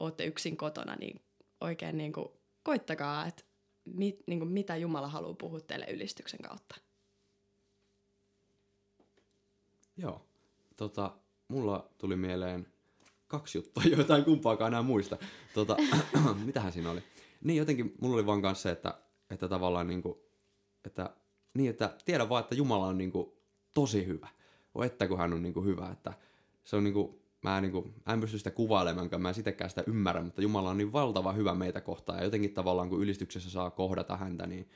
olette 0.00 0.24
yksin 0.24 0.56
kotona, 0.56 0.96
niin 0.96 1.20
oikein 1.60 1.98
niin 1.98 2.12
kuin, 2.12 2.28
koittakaa, 2.62 3.26
että 3.26 3.44
mit, 3.84 4.22
niin 4.26 4.38
kuin 4.38 4.48
mitä 4.48 4.76
Jumala 4.76 5.08
haluaa 5.08 5.34
puhua 5.34 5.60
teille 5.60 5.86
ylistyksen 5.90 6.40
kautta? 6.42 6.74
Joo. 9.96 10.26
Tota, 10.76 11.12
mulla 11.48 11.88
tuli 11.98 12.16
mieleen 12.16 12.66
kaksi 13.28 13.58
juttua, 13.58 13.82
joita 13.96 14.16
en 14.16 14.24
kumpaakaan 14.24 14.68
enää 14.72 14.82
muista. 14.82 15.18
Tota, 15.54 15.76
mitähän 16.46 16.72
siinä 16.72 16.90
oli? 16.90 17.02
Niin 17.44 17.56
jotenkin 17.56 17.94
mulla 18.00 18.14
oli 18.14 18.26
vaan 18.26 18.42
kanssa 18.42 18.62
se, 18.62 18.70
että, 18.70 18.98
että 19.30 19.48
tavallaan 19.48 19.86
niinku, 19.86 20.26
että, 20.84 21.10
niin 21.54 21.70
että 21.70 21.96
tiedä 22.04 22.28
vaan, 22.28 22.42
että 22.42 22.54
Jumala 22.54 22.86
on 22.86 22.98
niinku 22.98 23.38
tosi 23.74 24.06
hyvä. 24.06 24.28
O 24.74 24.82
että 24.82 25.08
kun 25.08 25.18
hän 25.18 25.32
on 25.32 25.42
niinku 25.42 25.62
hyvä, 25.62 25.90
että 25.92 26.12
se 26.64 26.76
on 26.76 26.84
niinku, 26.84 27.23
mä 27.44 27.56
en, 27.56 27.62
niin 27.62 27.72
kuin, 27.72 27.94
en 28.12 28.20
pysty 28.20 28.38
sitä 28.38 28.50
kuvailemaan, 28.50 29.10
mä 29.18 29.28
en 29.28 29.34
sitäkään 29.34 29.70
sitä 29.70 29.84
ymmärrä, 29.86 30.22
mutta 30.22 30.42
Jumala 30.42 30.70
on 30.70 30.78
niin 30.78 30.92
valtava 30.92 31.32
hyvä 31.32 31.54
meitä 31.54 31.80
kohtaan. 31.80 32.18
Ja 32.18 32.24
jotenkin 32.24 32.54
tavallaan, 32.54 32.88
kun 32.88 33.02
ylistyksessä 33.02 33.50
saa 33.50 33.70
kohdata 33.70 34.16
häntä, 34.16 34.46
niin, 34.46 34.68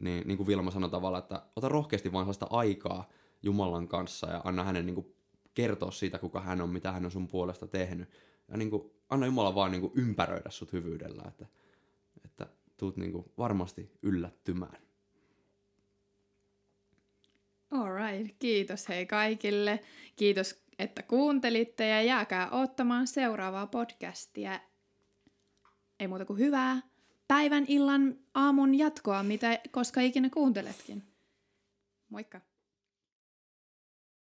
niin, 0.00 0.28
niin 0.28 0.36
kuin 0.36 0.46
Vilma 0.46 0.70
sanoi 0.70 0.90
tavallaan, 0.90 1.22
että 1.22 1.42
ota 1.56 1.68
rohkeasti 1.68 2.12
vaan 2.12 2.24
sellaista 2.24 2.46
aikaa 2.50 3.08
Jumalan 3.42 3.88
kanssa 3.88 4.26
ja 4.30 4.40
anna 4.44 4.64
hänen 4.64 4.86
niin 4.86 4.94
kuin, 4.94 5.14
kertoa 5.54 5.90
siitä, 5.90 6.18
kuka 6.18 6.40
hän 6.40 6.60
on, 6.60 6.70
mitä 6.70 6.92
hän 6.92 7.04
on 7.04 7.10
sun 7.10 7.28
puolesta 7.28 7.66
tehnyt. 7.66 8.08
Ja 8.48 8.56
niin 8.56 8.70
kuin, 8.70 8.90
anna 9.08 9.26
Jumala 9.26 9.54
vaan 9.54 9.70
niin 9.70 9.80
kuin, 9.80 9.92
ympäröidä 9.96 10.50
sut 10.50 10.72
hyvyydellä, 10.72 11.22
että, 11.28 11.46
että 12.24 12.46
tuut 12.76 12.96
niin 12.96 13.12
kuin, 13.12 13.24
varmasti 13.38 13.90
yllättymään. 14.02 14.84
All 17.70 17.94
right. 17.94 18.36
Kiitos 18.38 18.88
hei 18.88 19.06
kaikille. 19.06 19.80
Kiitos, 20.16 20.63
että 20.78 21.02
kuuntelitte 21.02 21.88
ja 21.88 22.02
jääkää 22.02 22.50
ottamaan 22.50 23.06
seuraavaa 23.06 23.66
podcastia. 23.66 24.60
Ei 26.00 26.08
muuta 26.08 26.24
kuin 26.24 26.38
hyvää 26.38 26.82
päivän, 27.28 27.64
illan, 27.68 28.16
aamun 28.34 28.78
jatkoa, 28.78 29.22
mitä 29.22 29.58
koska 29.70 30.00
ikinä 30.00 30.30
kuunteletkin. 30.30 31.02
Moikka! 32.08 32.40